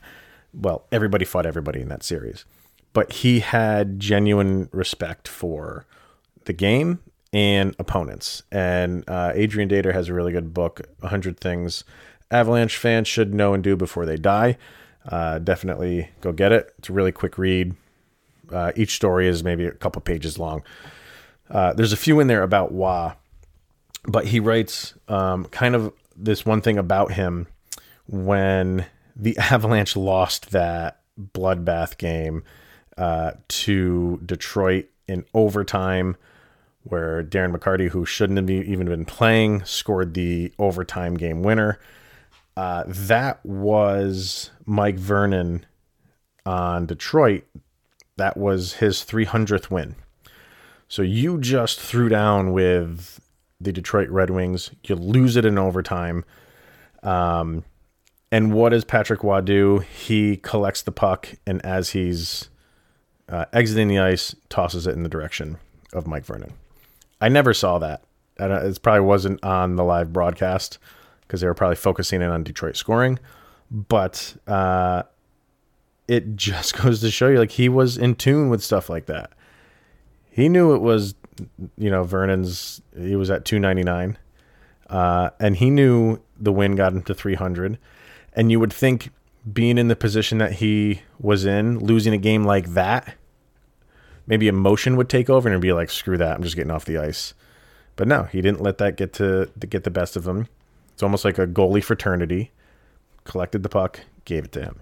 Well, 0.54 0.86
everybody 0.92 1.24
fought 1.24 1.46
everybody 1.46 1.80
in 1.80 1.88
that 1.88 2.02
series. 2.02 2.44
But 2.92 3.12
he 3.12 3.40
had 3.40 3.98
genuine 3.98 4.68
respect 4.70 5.26
for 5.26 5.86
the 6.44 6.52
game 6.52 7.00
and 7.32 7.74
opponents. 7.78 8.42
And 8.52 9.02
uh, 9.08 9.32
Adrian 9.34 9.70
Dater 9.70 9.94
has 9.94 10.08
a 10.08 10.14
really 10.14 10.32
good 10.32 10.52
book, 10.52 10.82
100 11.00 11.40
Things 11.40 11.84
Avalanche 12.32 12.78
fans 12.78 13.06
should 13.06 13.34
know 13.34 13.52
and 13.54 13.62
do 13.62 13.76
before 13.76 14.06
they 14.06 14.16
die. 14.16 14.56
Uh, 15.06 15.38
definitely 15.38 16.08
go 16.20 16.32
get 16.32 16.50
it. 16.50 16.72
It's 16.78 16.88
a 16.88 16.92
really 16.92 17.12
quick 17.12 17.36
read. 17.36 17.74
Uh, 18.50 18.72
each 18.74 18.94
story 18.94 19.28
is 19.28 19.44
maybe 19.44 19.66
a 19.66 19.72
couple 19.72 20.00
pages 20.00 20.38
long. 20.38 20.62
Uh, 21.50 21.74
there's 21.74 21.92
a 21.92 21.96
few 21.96 22.18
in 22.20 22.28
there 22.28 22.42
about 22.42 22.72
Roy 22.72 23.12
but 24.04 24.26
he 24.26 24.40
writes 24.40 24.94
um, 25.08 25.44
kind 25.46 25.74
of 25.74 25.92
this 26.16 26.44
one 26.44 26.60
thing 26.60 26.78
about 26.78 27.12
him 27.12 27.46
when 28.06 28.86
the 29.16 29.36
Avalanche 29.50 29.96
lost 29.96 30.50
that 30.50 31.00
bloodbath 31.18 31.98
game 31.98 32.42
uh, 32.98 33.32
to 33.48 34.20
Detroit 34.24 34.86
in 35.08 35.24
overtime, 35.34 36.16
where 36.84 37.22
Darren 37.22 37.54
McCarty, 37.54 37.88
who 37.88 38.04
shouldn't 38.04 38.38
have 38.38 38.50
even 38.50 38.86
been 38.86 39.04
playing, 39.04 39.64
scored 39.64 40.14
the 40.14 40.52
overtime 40.58 41.16
game 41.16 41.42
winner. 41.42 41.78
Uh, 42.56 42.84
that 42.86 43.44
was 43.46 44.50
Mike 44.66 44.96
Vernon 44.96 45.64
on 46.44 46.86
Detroit. 46.86 47.44
That 48.16 48.36
was 48.36 48.74
his 48.74 48.98
300th 48.98 49.70
win. 49.70 49.94
So 50.88 51.00
you 51.00 51.38
just 51.38 51.80
threw 51.80 52.10
down 52.10 52.52
with 52.52 53.21
the 53.62 53.72
Detroit 53.72 54.08
Red 54.08 54.30
Wings. 54.30 54.70
You 54.84 54.96
lose 54.96 55.36
it 55.36 55.44
in 55.44 55.58
overtime. 55.58 56.24
Um, 57.02 57.64
and 58.30 58.52
what 58.52 58.70
does 58.70 58.84
Patrick 58.84 59.22
Roy 59.22 59.40
do? 59.40 59.78
He 59.78 60.38
collects 60.38 60.82
the 60.82 60.92
puck, 60.92 61.28
and 61.46 61.64
as 61.64 61.90
he's 61.90 62.48
uh, 63.28 63.44
exiting 63.52 63.88
the 63.88 63.98
ice, 63.98 64.34
tosses 64.48 64.86
it 64.86 64.94
in 64.94 65.02
the 65.02 65.08
direction 65.08 65.58
of 65.92 66.06
Mike 66.06 66.24
Vernon. 66.24 66.54
I 67.20 67.28
never 67.28 67.52
saw 67.52 67.78
that. 67.78 68.04
It 68.38 68.82
probably 68.82 69.02
wasn't 69.02 69.44
on 69.44 69.76
the 69.76 69.84
live 69.84 70.12
broadcast, 70.12 70.78
because 71.22 71.40
they 71.40 71.46
were 71.46 71.54
probably 71.54 71.76
focusing 71.76 72.22
in 72.22 72.30
on 72.30 72.42
Detroit 72.42 72.76
scoring. 72.76 73.18
But 73.70 74.36
uh, 74.46 75.04
it 76.08 76.36
just 76.36 76.76
goes 76.76 77.00
to 77.00 77.10
show 77.10 77.28
you, 77.28 77.38
like 77.38 77.52
he 77.52 77.68
was 77.68 77.98
in 77.98 78.14
tune 78.14 78.48
with 78.48 78.62
stuff 78.62 78.88
like 78.88 79.06
that. 79.06 79.32
He 80.30 80.48
knew 80.48 80.74
it 80.74 80.80
was, 80.80 81.14
you 81.76 81.90
know, 81.90 82.04
Vernon's. 82.04 82.80
He 82.96 83.16
was 83.16 83.30
at 83.30 83.44
two 83.44 83.58
ninety 83.58 83.82
nine, 83.82 84.18
uh, 84.88 85.30
and 85.40 85.56
he 85.56 85.70
knew 85.70 86.20
the 86.38 86.52
win 86.52 86.76
got 86.76 86.92
him 86.92 87.02
to 87.02 87.14
three 87.14 87.34
hundred. 87.34 87.78
And 88.34 88.50
you 88.50 88.58
would 88.60 88.72
think, 88.72 89.10
being 89.52 89.78
in 89.78 89.88
the 89.88 89.96
position 89.96 90.38
that 90.38 90.54
he 90.54 91.02
was 91.18 91.44
in, 91.44 91.78
losing 91.78 92.14
a 92.14 92.18
game 92.18 92.44
like 92.44 92.68
that, 92.74 93.14
maybe 94.26 94.48
emotion 94.48 94.96
would 94.96 95.08
take 95.08 95.28
over 95.28 95.48
and 95.48 95.60
be 95.60 95.72
like, 95.72 95.90
"Screw 95.90 96.16
that! 96.16 96.36
I'm 96.36 96.42
just 96.42 96.56
getting 96.56 96.70
off 96.70 96.84
the 96.84 96.98
ice." 96.98 97.34
But 97.96 98.08
no, 98.08 98.24
he 98.24 98.40
didn't 98.40 98.62
let 98.62 98.78
that 98.78 98.96
get 98.96 99.12
to, 99.14 99.50
to 99.60 99.66
get 99.66 99.84
the 99.84 99.90
best 99.90 100.16
of 100.16 100.26
him. 100.26 100.48
It's 100.94 101.02
almost 101.02 101.24
like 101.24 101.38
a 101.38 101.46
goalie 101.46 101.84
fraternity. 101.84 102.50
Collected 103.24 103.62
the 103.62 103.68
puck, 103.68 104.00
gave 104.24 104.46
it 104.46 104.52
to 104.52 104.62
him. 104.62 104.80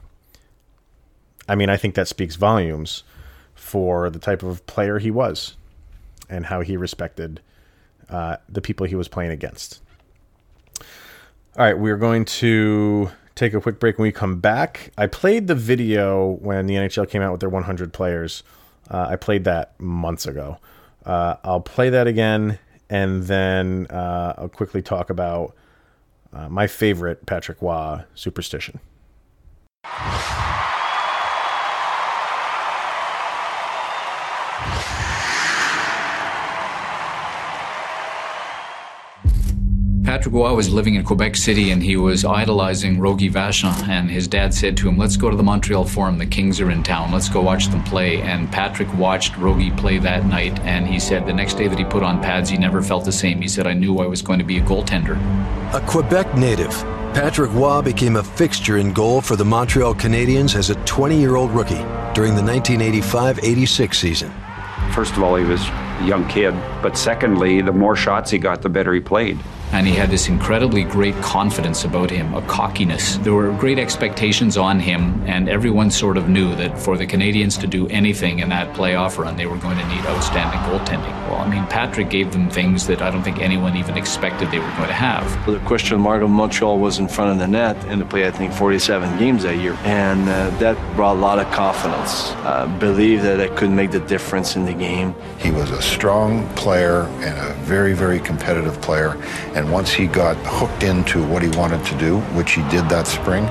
I 1.49 1.57
mean, 1.57 1.69
I 1.69 1.77
think 1.77 1.95
that 1.97 2.09
speaks 2.09 2.37
volumes 2.37 3.03
for 3.55 4.09
the 4.09 4.19
type 4.19 4.43
of 4.43 4.65
player 4.67 4.99
he 4.99 5.11
was 5.11 5.57
and 6.31 6.47
how 6.47 6.61
he 6.61 6.77
respected 6.77 7.41
uh, 8.09 8.37
the 8.49 8.61
people 8.61 8.87
he 8.87 8.95
was 8.95 9.09
playing 9.09 9.31
against. 9.31 9.81
All 11.57 11.65
right, 11.65 11.79
we're 11.79 11.97
going 11.97 12.25
to 12.25 13.11
take 13.35 13.55
a 13.55 13.61
quick 13.61 13.79
break 13.81 13.99
when 13.99 14.05
we 14.05 14.13
come 14.13 14.41
back. 14.41 14.93
I 14.97 15.07
played 15.07 15.47
the 15.47 15.55
video 15.55 16.27
when 16.41 16.67
the 16.67 16.75
NHL 16.75 17.09
came 17.11 17.23
out 17.23 17.33
with 17.33 17.41
their 17.41 17.49
100 17.49 17.93
players. 17.93 18.43
Uh, 18.89 19.09
I 19.11 19.17
played 19.17 19.45
that 19.45 19.79
months 19.81 20.27
ago. 20.27 20.59
Uh, 21.05 21.37
I'll 21.45 21.61
play 21.61 21.91
that 21.91 22.07
again 22.07 22.59
and 22.91 23.23
then 23.23 23.87
uh, 23.89 24.35
I'll 24.37 24.49
quickly 24.49 24.83
talk 24.83 25.11
about 25.11 25.55
uh, 26.33 26.49
my 26.49 26.67
favorite 26.67 27.25
Patrick 27.25 27.63
Roy 27.63 28.03
superstition. 28.15 28.81
Patrick 40.21 40.35
Roy 40.35 40.53
was 40.53 40.71
living 40.71 40.97
in 40.97 41.03
Quebec 41.03 41.35
City 41.35 41.71
and 41.71 41.83
he 41.83 41.97
was 41.97 42.27
idolizing 42.27 43.01
Rogie 43.01 43.31
Vachon. 43.31 43.89
And 43.89 44.11
his 44.11 44.29
dad 44.29 44.53
said 44.53 44.77
to 44.77 44.87
him, 44.87 44.99
Let's 44.99 45.17
go 45.17 45.31
to 45.31 45.37
the 45.37 45.43
Montreal 45.43 45.87
Forum. 45.87 46.19
The 46.19 46.27
Kings 46.27 46.61
are 46.61 46.71
in 46.71 46.83
town. 46.83 47.11
Let's 47.11 47.31
go 47.31 47.41
watch 47.41 47.69
them 47.69 47.83
play. 47.85 48.21
And 48.21 48.53
Patrick 48.53 48.93
watched 48.99 49.39
Rogie 49.39 49.71
play 49.71 49.97
that 49.97 50.27
night. 50.27 50.61
And 50.61 50.87
he 50.87 51.01
said 51.01 51.25
the 51.25 51.33
next 51.33 51.55
day 51.55 51.69
that 51.69 51.79
he 51.79 51.87
put 51.87 52.03
on 52.03 52.21
pads, 52.21 52.51
he 52.51 52.59
never 52.59 52.83
felt 52.83 53.07
the 53.07 53.13
same. 53.13 53.41
He 53.41 53.49
said, 53.49 53.67
I 53.67 53.73
knew 53.73 53.97
I 53.97 54.07
was 54.07 54.21
going 54.21 54.39
to 54.39 54.45
be 54.45 54.59
a 54.59 54.61
goaltender. 54.61 55.17
A 55.73 55.81
Quebec 55.87 56.37
native, 56.37 56.73
Patrick 57.15 57.51
Roy 57.55 57.81
became 57.81 58.17
a 58.17 58.23
fixture 58.23 58.77
in 58.77 58.93
goal 58.93 59.23
for 59.23 59.37
the 59.37 59.45
Montreal 59.47 59.95
Canadiens 59.95 60.55
as 60.55 60.69
a 60.69 60.75
20 60.85 61.19
year 61.19 61.37
old 61.37 61.51
rookie 61.53 61.83
during 62.13 62.35
the 62.35 62.45
1985 62.45 63.39
86 63.43 63.99
season. 63.99 64.31
First 64.93 65.17
of 65.17 65.23
all, 65.23 65.37
he 65.37 65.47
was 65.47 65.63
a 65.63 66.05
young 66.05 66.29
kid, 66.29 66.53
but 66.83 66.99
secondly, 66.99 67.63
the 67.63 67.73
more 67.73 67.97
shots 67.97 68.31
he 68.31 68.37
got, 68.37 68.61
the 68.61 68.69
better 68.69 68.93
he 68.93 69.01
played 69.01 69.39
and 69.73 69.87
he 69.87 69.95
had 69.95 70.11
this 70.11 70.29
incredibly 70.29 70.85
great 70.85 71.15
confidence 71.17 71.85
about 71.85 72.11
him, 72.11 72.35
a 72.35 72.43
cockiness. 72.43 73.17
There 73.19 73.35
were 73.35 73.53
great 73.53 73.79
expectations 73.79 74.57
on 74.57 74.81
him, 74.81 75.23
and 75.27 75.49
everyone 75.49 75.91
sort 75.91 76.17
of 76.17 76.29
knew 76.29 76.55
that 76.57 76.79
for 76.79 76.97
the 76.97 77.07
Canadiens 77.07 77.61
to 77.61 77.67
do 77.67 77.87
anything 77.89 78.41
in 78.41 78.49
that 78.49 78.75
playoff 78.77 79.19
run, 79.19 79.37
they 79.37 79.47
were 79.47 79.59
going 79.59 79.79
to 79.79 79.87
need 79.89 80.05
outstanding 80.07 80.61
goaltending. 80.61 81.13
Well, 81.29 81.39
I 81.39 81.49
mean, 81.49 81.65
Patrick 81.67 82.11
gave 82.11 82.33
them 82.33 82.51
things 82.51 82.87
that 82.89 83.03
I 83.03 83.11
don't 83.11 83.23
think 83.23 83.39
anyone 83.39 83.77
even 83.77 83.97
expected 83.97 84.51
they 84.51 84.59
were 84.59 84.71
going 84.77 84.89
to 84.89 84.93
have. 84.93 85.47
The 85.47 85.59
question 85.61 86.01
mark 86.01 86.23
of 86.23 86.31
Montreal 86.31 86.79
was 86.79 86.99
in 86.99 87.09
front 87.09 87.33
of 87.33 87.39
the 87.39 87.47
net, 87.47 87.77
and 87.87 88.01
they 88.01 88.07
played, 88.07 88.27
I 88.27 88.31
think, 88.31 88.53
47 88.53 89.19
games 89.19 89.43
that 89.45 89.57
year, 89.57 89.75
and 89.85 90.29
uh, 90.29 90.51
that 90.59 90.77
brought 90.97 91.17
a 91.17 91.21
lot 91.21 91.39
of 91.39 91.51
confidence. 91.53 92.31
Uh, 92.45 92.67
believe 92.79 93.23
that 93.23 93.41
it 93.41 93.57
could 93.57 93.71
make 93.71 93.91
the 93.91 94.01
difference 94.01 94.57
in 94.57 94.65
the 94.65 94.73
game. 94.73 95.15
He 95.39 95.51
was 95.51 95.71
a 95.71 95.83
strong 95.83 96.49
player 96.55 97.03
and 97.21 97.39
a 97.39 97.55
very, 97.63 97.93
very 97.93 98.19
competitive 98.19 98.81
player. 98.81 99.17
And 99.55 99.60
once 99.69 99.91
he 99.91 100.07
got 100.07 100.37
hooked 100.47 100.85
into 100.85 101.27
what 101.27 101.43
he 101.43 101.49
wanted 101.49 101.85
to 101.87 101.99
do, 101.99 102.21
which 102.37 102.53
he 102.53 102.63
did 102.69 102.89
that 102.89 103.07
spring, 103.07 103.45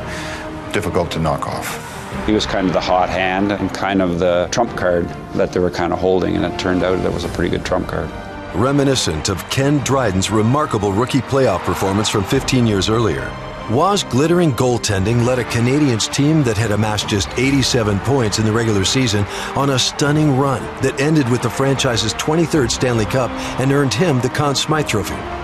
difficult 0.71 1.11
to 1.11 1.19
knock 1.19 1.45
off. 1.47 1.85
He 2.25 2.31
was 2.31 2.45
kind 2.45 2.67
of 2.67 2.73
the 2.73 2.81
hot 2.81 3.09
hand 3.09 3.51
and 3.51 3.73
kind 3.73 4.01
of 4.01 4.19
the 4.19 4.47
trump 4.51 4.77
card 4.77 5.09
that 5.33 5.51
they 5.51 5.59
were 5.59 5.69
kind 5.69 5.91
of 5.91 5.99
holding, 5.99 6.35
and 6.35 6.45
it 6.45 6.57
turned 6.59 6.83
out 6.83 6.97
it 7.03 7.13
was 7.13 7.25
a 7.25 7.29
pretty 7.29 7.49
good 7.49 7.65
trump 7.65 7.87
card. 7.87 8.09
Reminiscent 8.55 9.29
of 9.29 9.47
Ken 9.49 9.79
Dryden's 9.79 10.31
remarkable 10.31 10.91
rookie 10.91 11.21
playoff 11.21 11.59
performance 11.59 12.09
from 12.09 12.23
15 12.23 12.65
years 12.65 12.89
earlier. 12.89 13.31
Roy's 13.69 14.03
glittering 14.03 14.53
goaltending 14.53 15.23
led 15.23 15.37
a 15.37 15.43
Canadiens 15.43 16.11
team 16.11 16.41
that 16.43 16.57
had 16.57 16.71
amassed 16.71 17.07
just 17.07 17.29
87 17.37 17.99
points 17.99 18.39
in 18.39 18.45
the 18.45 18.51
regular 18.51 18.83
season 18.83 19.23
on 19.55 19.69
a 19.69 19.77
stunning 19.77 20.35
run 20.35 20.63
that 20.81 20.99
ended 20.99 21.29
with 21.29 21.43
the 21.43 21.49
franchise's 21.51 22.15
23rd 22.15 22.71
Stanley 22.71 23.05
Cup 23.05 23.29
and 23.59 23.71
earned 23.71 23.93
him 23.93 24.19
the 24.21 24.29
Conn 24.29 24.55
Smythe 24.55 24.87
Trophy. 24.87 25.38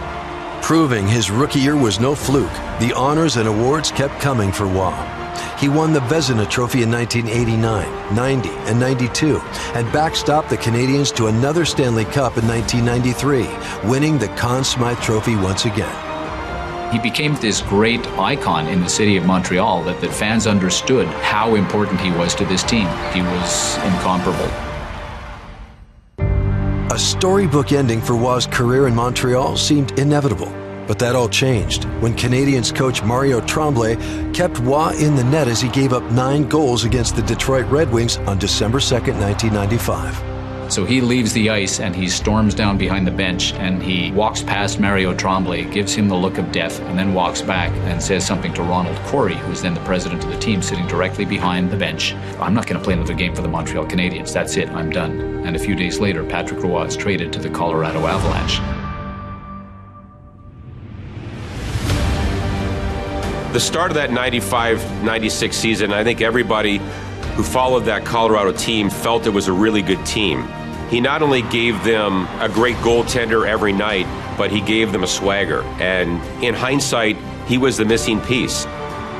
Proving 0.65 1.08
his 1.08 1.30
rookie 1.30 1.60
year 1.60 1.78
was 1.78 1.99
no 1.99 2.15
fluke, 2.15 2.51
the 2.80 2.91
honors 2.97 3.38
and 3.38 3.47
awards 3.47 3.91
kept 3.91 4.19
coming 4.19 4.51
for 4.51 4.65
Roy. 4.65 4.95
He 5.60 5.69
won 5.69 5.93
the 5.93 5.99
Vezina 5.99 6.49
Trophy 6.49 6.82
in 6.82 6.89
1989, 6.89 8.15
90, 8.15 8.49
and 8.49 8.80
92, 8.80 9.38
and 9.75 9.88
backstopped 9.89 10.49
the 10.49 10.58
Canadiens 10.58 11.15
to 11.17 11.28
another 11.28 11.65
Stanley 11.65 12.06
Cup 12.06 12.39
in 12.39 12.47
1993, 12.47 13.88
winning 13.88 14.17
the 14.17 14.28
Conn 14.30 14.63
Smythe 14.63 14.99
Trophy 15.01 15.36
once 15.36 15.65
again. 15.65 16.91
He 16.91 16.97
became 16.97 17.36
this 17.36 17.62
great 17.62 18.04
icon 18.17 18.67
in 18.67 18.82
the 18.82 18.89
city 18.89 19.17
of 19.17 19.25
Montreal 19.28 19.84
that, 19.84 20.01
that 20.01 20.15
fans 20.15 20.47
understood 20.47 21.06
how 21.06 21.54
important 21.54 22.01
he 22.01 22.10
was 22.10 22.34
to 22.34 22.45
this 22.45 22.63
team. 22.63 22.88
He 23.13 23.21
was 23.21 23.78
incomparable. 23.86 24.74
A 26.95 26.97
storybook 26.97 27.73
ending 27.73 27.99
for 27.99 28.15
Roy's 28.15 28.47
career 28.47 28.88
in 28.88 28.95
Montreal 28.95 29.58
seemed 29.58 29.99
inevitable. 29.99 30.49
But 30.88 30.97
that 30.99 31.13
all 31.13 31.27
changed 31.27 31.84
when 31.99 32.13
Canadiens 32.13 32.73
coach 32.73 33.03
Mario 33.03 33.41
Tremblay 33.41 33.97
kept 34.31 34.60
Roy 34.60 34.91
in 34.91 35.17
the 35.17 35.23
net 35.25 35.49
as 35.49 35.60
he 35.60 35.67
gave 35.67 35.91
up 35.91 36.10
nine 36.13 36.47
goals 36.47 36.86
against 36.86 37.17
the 37.17 37.21
Detroit 37.23 37.65
Red 37.65 37.91
Wings 37.91 38.15
on 38.19 38.39
December 38.39 38.79
2, 38.79 38.95
1995. 38.95 40.34
So 40.69 40.84
he 40.84 41.01
leaves 41.01 41.34
the 41.34 41.49
ice 41.49 41.80
and 41.80 41.95
he 41.95 42.08
storms 42.08 42.56
down 42.56 42.78
behind 42.78 43.06
the 43.06 43.12
bench 43.12 43.54
and 43.54 43.82
he 43.82 44.12
walks 44.12 44.43
past 44.43 44.80
Mario 44.80 45.13
Tremblay, 45.13 45.65
gives 45.65 45.93
him 45.93 46.08
the 46.10 46.15
look 46.15 46.38
of 46.38 46.51
death, 46.51 46.80
and 46.82 46.97
then 46.97 47.13
walks 47.13 47.41
back 47.41 47.71
and 47.89 48.01
says 48.01 48.25
something 48.25 48.54
to 48.56 48.63
Ronald 48.63 48.97
Corey, 49.06 49.36
who 49.36 49.51
is 49.51 49.62
then 49.62 49.73
the 49.73 49.84
president 49.86 50.23
of 50.23 50.32
the 50.32 50.39
team, 50.39 50.62
sitting 50.62 50.88
directly 50.88 51.25
behind 51.25 51.71
the 51.71 51.78
bench. 51.78 52.13
I'm 52.39 52.54
not 52.54 52.67
going 52.67 52.80
to 52.80 52.84
play 52.84 52.93
another 52.93 53.13
game 53.13 53.36
for 53.36 53.41
the 53.41 53.47
Montreal 53.47 53.86
Canadiens. 53.86 54.34
That's 54.34 54.58
it. 54.58 54.69
I'm 54.69 54.89
done 54.89 55.36
and 55.45 55.56
a 55.56 55.60
few 55.60 55.75
days 55.75 55.99
later, 55.99 56.23
Patrick 56.23 56.63
Roy 56.63 56.86
is 56.86 56.97
traded 56.97 57.32
to 57.34 57.39
the 57.39 57.49
Colorado 57.49 58.08
Avalanche. 58.08 58.60
The 63.54 63.60
start 63.60 63.91
of 63.91 63.95
that 63.95 64.12
95 64.12 65.04
96 65.04 65.56
season, 65.56 65.93
I 65.93 66.04
think 66.04 66.21
everybody 66.21 66.82
who 67.35 67.43
followed 67.43 67.81
that 67.81 68.05
Colorado 68.05 68.51
team 68.51 68.89
felt 68.89 69.27
it 69.27 69.31
was 69.31 69.47
a 69.47 69.53
really 69.53 69.81
good 69.81 70.03
team. 70.05 70.47
He 70.89 71.01
not 71.01 71.21
only 71.21 71.41
gave 71.43 71.83
them 71.83 72.27
a 72.39 72.47
great 72.47 72.75
goaltender 72.77 73.47
every 73.47 73.73
night, 73.73 74.05
but 74.37 74.51
he 74.51 74.61
gave 74.61 74.91
them 74.91 75.03
a 75.03 75.07
swagger. 75.07 75.61
And 75.79 76.21
in 76.43 76.53
hindsight, 76.53 77.17
he 77.47 77.57
was 77.57 77.77
the 77.77 77.85
missing 77.85 78.21
piece. 78.21 78.65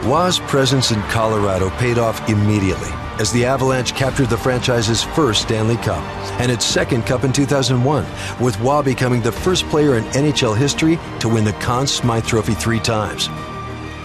Roy's 0.04 0.40
presence 0.40 0.92
in 0.92 1.02
Colorado 1.04 1.70
paid 1.72 1.98
off 1.98 2.30
immediately 2.30 2.92
as 3.20 3.32
the 3.32 3.46
Avalanche 3.46 3.96
captured 3.96 4.30
the 4.30 4.38
franchise's 4.38 5.02
first 5.02 5.44
Stanley 5.44 5.78
Cup 5.78 6.04
and 6.40 6.52
its 6.52 6.66
second 6.66 7.04
cup 7.04 7.24
in 7.24 7.32
2001, 7.32 8.06
with 8.40 8.60
Roy 8.60 8.82
becoming 8.82 9.22
the 9.22 9.32
first 9.32 9.66
player 9.68 9.96
in 9.96 10.04
NHL 10.06 10.56
history 10.56 11.00
to 11.20 11.30
win 11.30 11.46
the 11.46 11.54
Conn 11.54 11.88
Smythe 11.88 12.26
Trophy 12.26 12.54
three 12.54 12.80
times. 12.80 13.30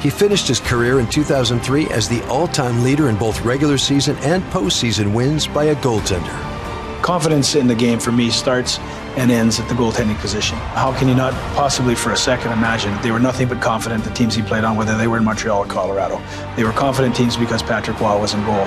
He 0.00 0.08
finished 0.08 0.48
his 0.48 0.60
career 0.60 0.98
in 0.98 1.06
2003 1.06 1.88
as 1.88 2.08
the 2.08 2.26
all 2.26 2.48
time 2.48 2.82
leader 2.82 3.10
in 3.10 3.16
both 3.16 3.42
regular 3.42 3.76
season 3.76 4.16
and 4.18 4.42
postseason 4.44 5.12
wins 5.12 5.46
by 5.46 5.64
a 5.64 5.74
goaltender. 5.76 7.02
Confidence 7.02 7.54
in 7.54 7.66
the 7.66 7.74
game 7.74 8.00
for 8.00 8.10
me 8.10 8.30
starts 8.30 8.78
and 9.16 9.30
ends 9.30 9.60
at 9.60 9.68
the 9.68 9.74
goaltending 9.74 10.16
position. 10.18 10.56
How 10.56 10.96
can 10.98 11.06
you 11.06 11.14
not 11.14 11.34
possibly 11.54 11.94
for 11.94 12.12
a 12.12 12.16
second 12.16 12.52
imagine 12.52 12.96
they 13.02 13.10
were 13.10 13.20
nothing 13.20 13.46
but 13.46 13.60
confident 13.60 14.02
the 14.04 14.10
teams 14.10 14.34
he 14.34 14.40
played 14.40 14.64
on, 14.64 14.74
whether 14.74 14.96
they 14.96 15.06
were 15.06 15.18
in 15.18 15.24
Montreal 15.24 15.64
or 15.64 15.66
Colorado? 15.66 16.22
They 16.56 16.64
were 16.64 16.72
confident 16.72 17.14
teams 17.14 17.36
because 17.36 17.62
Patrick 17.62 18.00
Roy 18.00 18.18
was 18.18 18.32
in 18.32 18.42
goal. 18.44 18.66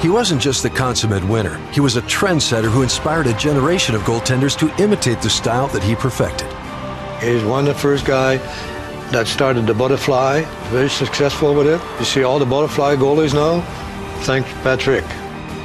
He 0.00 0.08
wasn't 0.08 0.40
just 0.40 0.64
the 0.64 0.70
consummate 0.70 1.24
winner, 1.24 1.58
he 1.70 1.80
was 1.80 1.96
a 1.96 2.02
trendsetter 2.02 2.70
who 2.70 2.82
inspired 2.82 3.28
a 3.28 3.34
generation 3.34 3.94
of 3.94 4.02
goaltenders 4.02 4.58
to 4.58 4.82
imitate 4.82 5.22
the 5.22 5.30
style 5.30 5.68
that 5.68 5.82
he 5.84 5.94
perfected. 5.94 6.48
He's 7.20 7.44
one 7.44 7.60
of 7.60 7.74
the 7.74 7.80
first 7.80 8.04
guy 8.04 8.38
that 9.12 9.26
started 9.26 9.66
the 9.66 9.74
butterfly, 9.74 10.42
very 10.70 10.88
successful 10.90 11.54
with 11.54 11.66
it. 11.66 11.80
You 11.98 12.04
see 12.04 12.22
all 12.24 12.38
the 12.38 12.46
butterfly 12.46 12.96
goalies 12.96 13.34
now? 13.34 13.60
Thanks, 14.24 14.50
Patrick. 14.62 15.04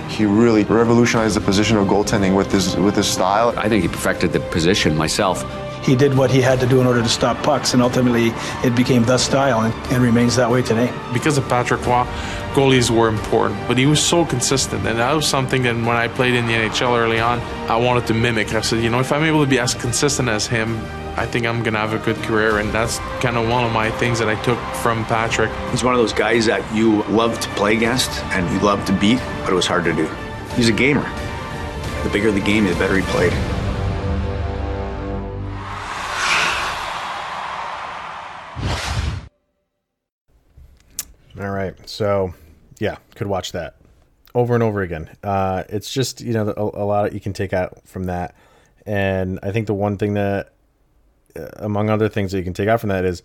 He 0.10 0.26
really 0.26 0.64
revolutionized 0.66 1.36
the 1.36 1.42
position 1.42 1.78
of 1.78 1.88
goaltending 1.88 2.36
with 2.36 2.52
his 2.52 2.76
with 2.76 2.96
his 2.96 3.08
style. 3.08 3.54
I 3.58 3.70
think 3.70 3.82
he 3.84 3.88
perfected 3.88 4.34
the 4.34 4.40
position 4.52 4.96
myself. 4.96 5.44
he 5.84 5.96
did 5.96 6.16
what 6.16 6.30
he 6.30 6.42
had 6.42 6.60
to 6.60 6.68
do 6.68 6.80
in 6.80 6.86
order 6.86 7.02
to 7.02 7.10
stop 7.10 7.42
pucks, 7.44 7.74
and 7.74 7.82
ultimately 7.82 8.28
it 8.64 8.76
became 8.76 9.04
the 9.04 9.18
style 9.18 9.62
and, 9.62 9.74
and 9.92 10.04
remains 10.04 10.36
that 10.36 10.50
way 10.50 10.62
today. 10.62 10.94
Because 11.12 11.38
of 11.40 11.48
Patrick 11.50 11.84
Roy, 11.88 12.04
goalies 12.54 12.92
were 12.92 13.08
important, 13.08 13.60
but 13.68 13.78
he 13.78 13.88
was 13.88 14.00
so 14.00 14.24
consistent, 14.26 14.86
and 14.86 15.00
that 15.00 15.14
was 15.14 15.28
something 15.28 15.64
that 15.64 15.76
when 15.76 15.98
I 15.98 16.08
played 16.08 16.36
in 16.36 16.46
the 16.46 16.54
NHL 16.54 16.96
early 16.98 17.20
on, 17.20 17.40
I 17.68 17.78
wanted 17.78 18.06
to 18.08 18.14
mimic. 18.14 18.54
I 18.54 18.62
said, 18.62 18.84
you 18.84 18.90
know, 18.92 19.00
if 19.00 19.12
I'm 19.12 19.24
able 19.24 19.44
to 19.44 19.50
be 19.50 19.60
as 19.60 19.74
consistent 19.74 20.30
as 20.30 20.46
him, 20.46 20.80
I 21.18 21.26
think 21.26 21.46
I'm 21.46 21.62
going 21.62 21.74
to 21.74 21.80
have 21.80 21.94
a 21.94 22.00
good 22.00 22.16
career. 22.18 22.60
And 22.60 22.72
that's 22.72 23.00
kind 23.20 23.38
of 23.38 23.50
one 23.50 23.64
of 23.64 23.72
my 23.72 23.92
things 23.92 24.18
that 24.20 24.30
I 24.30 24.42
took 24.44 24.58
from 24.76 25.06
Patrick. 25.06 25.52
He's 25.70 25.84
one 25.84 25.94
of 25.94 26.00
those 26.00 26.14
guys 26.14 26.46
that 26.46 26.64
you 26.74 27.04
love 27.04 27.40
to 27.40 27.50
play 27.50 27.76
against 27.76 28.10
and 28.26 28.50
you 28.52 28.60
love 28.66 28.86
to 28.86 28.94
beat, 28.94 29.20
but 29.42 29.52
it 29.52 29.56
was 29.56 29.68
hard 29.68 29.84
to 29.84 29.94
do. 29.94 30.08
He's 30.56 30.70
a 30.70 30.74
gamer. 30.74 31.04
The 32.04 32.10
bigger 32.10 32.32
the 32.32 32.40
game, 32.40 32.66
the 32.66 32.74
better 32.76 32.96
he 32.96 33.04
played. 33.04 33.34
All 41.40 41.52
right. 41.52 41.76
So, 41.90 42.34
yeah, 42.80 42.98
could 43.16 43.28
watch 43.28 43.52
that 43.52 43.76
over 44.34 44.54
and 44.54 44.64
over 44.64 44.82
again. 44.82 45.10
Uh, 45.24 45.64
it's 45.70 45.94
just, 45.94 46.22
you 46.22 46.34
know, 46.34 46.50
a, 46.50 46.62
a 46.62 46.86
lot 46.86 47.08
of, 47.08 47.14
you 47.14 47.20
can 47.20 47.34
take 47.34 47.54
out 47.54 47.86
from 47.86 48.06
that. 48.06 48.34
And 48.86 49.40
I 49.44 49.52
think 49.52 49.68
the 49.68 49.74
one 49.74 49.98
thing 49.98 50.16
that, 50.16 50.54
among 51.58 51.90
other 51.90 52.10
things 52.10 52.32
that 52.32 52.38
you 52.38 52.44
can 52.44 52.54
take 52.54 52.68
out 52.68 52.80
from 52.80 52.90
that 52.90 53.06
is, 53.06 53.24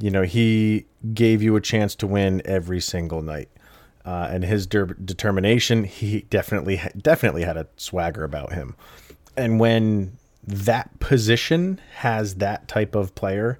you 0.00 0.10
know, 0.10 0.22
he 0.22 0.86
gave 1.14 1.42
you 1.42 1.56
a 1.56 1.60
chance 1.60 1.94
to 1.96 2.06
win 2.06 2.42
every 2.44 2.80
single 2.80 3.22
night. 3.22 3.48
Uh, 4.04 4.28
and 4.30 4.44
his 4.44 4.66
de- 4.66 4.86
determination, 4.86 5.84
he 5.84 6.22
definitely, 6.30 6.80
definitely 6.96 7.42
had 7.42 7.56
a 7.56 7.66
swagger 7.76 8.24
about 8.24 8.52
him. 8.52 8.74
And 9.36 9.60
when 9.60 10.16
that 10.46 10.98
position 10.98 11.80
has 11.96 12.36
that 12.36 12.68
type 12.68 12.94
of 12.94 13.14
player, 13.14 13.58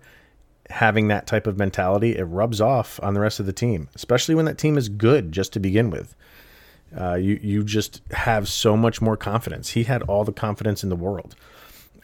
having 0.71 1.09
that 1.09 1.27
type 1.27 1.47
of 1.47 1.59
mentality, 1.59 2.17
it 2.17 2.25
rubs 2.25 2.61
off 2.61 2.99
on 3.03 3.15
the 3.15 3.21
rest 3.21 3.41
of 3.41 3.47
the 3.47 3.53
team, 3.53 3.89
especially 3.95 4.35
when 4.35 4.45
that 4.47 4.59
team 4.59 4.79
is 4.79 4.89
good 4.89 5.33
just 5.33 5.53
to 5.53 5.61
begin 5.61 5.91
with. 5.91 6.15
Uh, 6.99 7.15
you 7.15 7.39
you 7.43 7.63
just 7.63 8.01
have 8.13 8.49
so 8.49 8.77
much 8.77 9.03
more 9.03 9.17
confidence. 9.17 9.71
He 9.71 9.85
had 9.85 10.03
all 10.05 10.25
the 10.25 10.33
confidence 10.33 10.83
in 10.83 10.89
the 10.89 10.97
world, 10.97 11.37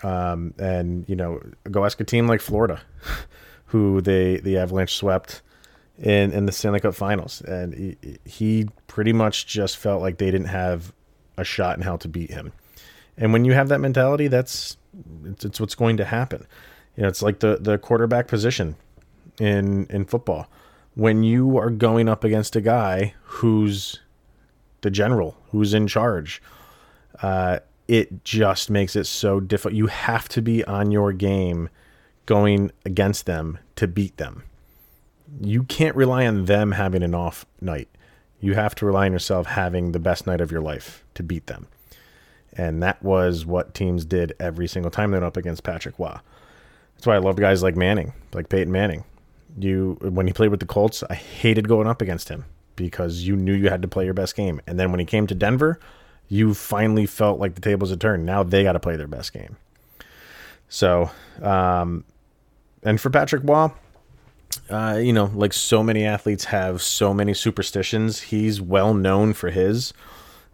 um, 0.05 0.53
and 0.59 1.09
you 1.09 1.17
know, 1.17 1.41
go 1.71 1.85
ask 1.85 1.99
a 1.99 2.05
team 2.05 2.29
like 2.29 2.43
Florida, 2.43 2.83
who 3.67 4.03
they 4.03 4.37
the 4.37 4.59
Avalanche 4.59 4.95
swept 4.95 5.41
in 5.99 6.31
in 6.33 6.45
the 6.45 6.53
Stanley 6.53 6.81
Cup 6.81 6.95
Finals, 6.95 7.41
and 7.41 7.75
he, 7.75 8.19
he 8.25 8.69
pretty 8.87 9.15
much 9.15 9.47
just 9.47 9.79
felt 9.79 10.03
like 10.03 10.19
they 10.19 10.31
didn't 10.31 10.49
have 10.49 10.93
a 11.39 11.45
shot 11.45 11.79
in 11.79 11.83
hell 11.83 11.99
to 11.99 12.09
beat 12.09 12.31
him. 12.31 12.53
And 13.17 13.33
when 13.33 13.45
you 13.47 13.55
have 13.55 13.69
that 13.71 13.81
mentality, 13.81 14.29
that's 14.29 14.77
it's, 15.25 15.45
it's 15.47 15.59
what's 15.59 15.75
going 15.75 15.97
to 15.97 16.05
happen. 16.05 16.47
You 16.97 17.03
know, 17.05 17.09
it's 17.09 17.23
like 17.23 17.41
the 17.41 17.57
the 17.59 17.79
quarterback 17.79 18.29
position 18.29 18.77
in 19.41 19.87
in 19.87 20.05
football. 20.05 20.49
When 20.97 21.23
you 21.23 21.57
are 21.57 21.71
going 21.71 22.11
up 22.11 22.25
against 22.25 22.55
a 22.57 22.61
guy 22.61 23.15
who's 23.23 24.01
the 24.83 24.91
general, 24.91 25.37
who's 25.51 25.73
in 25.73 25.87
charge, 25.87 26.43
uh, 27.23 27.61
it 27.89 28.25
just 28.25 28.71
makes 28.71 28.97
it 28.97 29.05
so 29.05 29.41
difficult. 29.41 29.75
You 29.75 29.89
have 29.89 30.29
to 30.31 30.43
be 30.43 30.65
on 30.65 30.91
your 30.91 31.13
game 31.13 31.69
going 32.27 32.71
against 32.85 33.27
them 33.27 33.59
to 33.77 33.87
beat 33.87 34.17
them. 34.17 34.45
You 35.41 35.65
can't 35.65 35.97
rely 35.97 36.27
on 36.27 36.47
them 36.47 36.73
having 36.73 37.03
an 37.03 37.15
off 37.15 37.45
night. 37.61 37.89
You 38.41 38.55
have 38.55 38.75
to 38.77 38.87
rely 38.87 39.07
on 39.07 39.13
yourself 39.13 39.47
having 39.47 39.93
the 39.93 39.99
best 39.99 40.27
night 40.27 40.41
of 40.41 40.51
your 40.51 40.61
life 40.61 41.05
to 41.15 41.23
beat 41.23 41.47
them. 41.47 41.67
And 42.57 42.83
that 42.83 43.03
was 43.03 43.45
what 43.45 43.75
teams 43.75 44.05
did 44.05 44.35
every 44.39 44.69
single 44.69 44.91
time 44.91 45.11
they 45.11 45.17
went 45.17 45.25
up 45.25 45.37
against 45.37 45.65
Patrick 45.65 45.99
Roy. 45.99 46.17
That's 46.95 47.07
why 47.07 47.17
I 47.17 47.19
loved 47.19 47.41
guys 47.41 47.63
like 47.63 47.77
Manning, 47.77 48.13
like 48.33 48.49
Peyton 48.49 48.73
Manning. 48.73 49.05
You 49.59 49.99
when 50.01 50.27
he 50.27 50.33
played 50.33 50.51
with 50.51 50.61
the 50.61 50.67
Colts, 50.67 51.03
I 51.11 51.15
hated 51.15 51.69
going 51.69 51.87
up 51.87 52.01
against 52.01 52.29
him 52.29 52.45
because 52.77 53.23
you 53.23 53.37
knew 53.37 53.53
you 53.53 53.69
had 53.69 53.83
to 53.83 53.89
play 53.89 54.05
your 54.05 54.15
best 54.15 54.37
game. 54.37 54.61
And 54.67 54.79
then 54.79 54.91
when 54.91 55.01
he 55.01 55.07
came 55.07 55.27
to 55.27 55.35
Denver, 55.35 55.79
you 56.29 56.55
finally 56.55 57.07
felt 57.07 57.39
like 57.39 57.55
the 57.55 57.61
tables 57.61 57.91
had 57.91 58.01
turned. 58.01 58.27
Now 58.27 58.43
they 58.43 58.63
got 58.63 58.73
to 58.73 58.81
play 58.81 58.97
their 58.97 59.07
best 59.07 59.33
game. 59.33 59.57
So, 60.69 61.11
um, 61.43 62.05
and 62.83 63.01
for 63.01 63.11
Patrick 63.11 63.43
Roy, 63.45 63.71
uh, 64.71 65.01
you 65.03 65.13
know, 65.13 65.31
like 65.35 65.53
so 65.53 65.83
many 65.83 66.05
athletes 66.05 66.45
have 66.45 66.83
so 66.83 67.13
many 67.13 67.35
superstitions. 67.35 68.21
He's 68.23 68.61
well 68.61 68.95
known 68.95 69.33
for 69.33 69.51
his. 69.51 69.93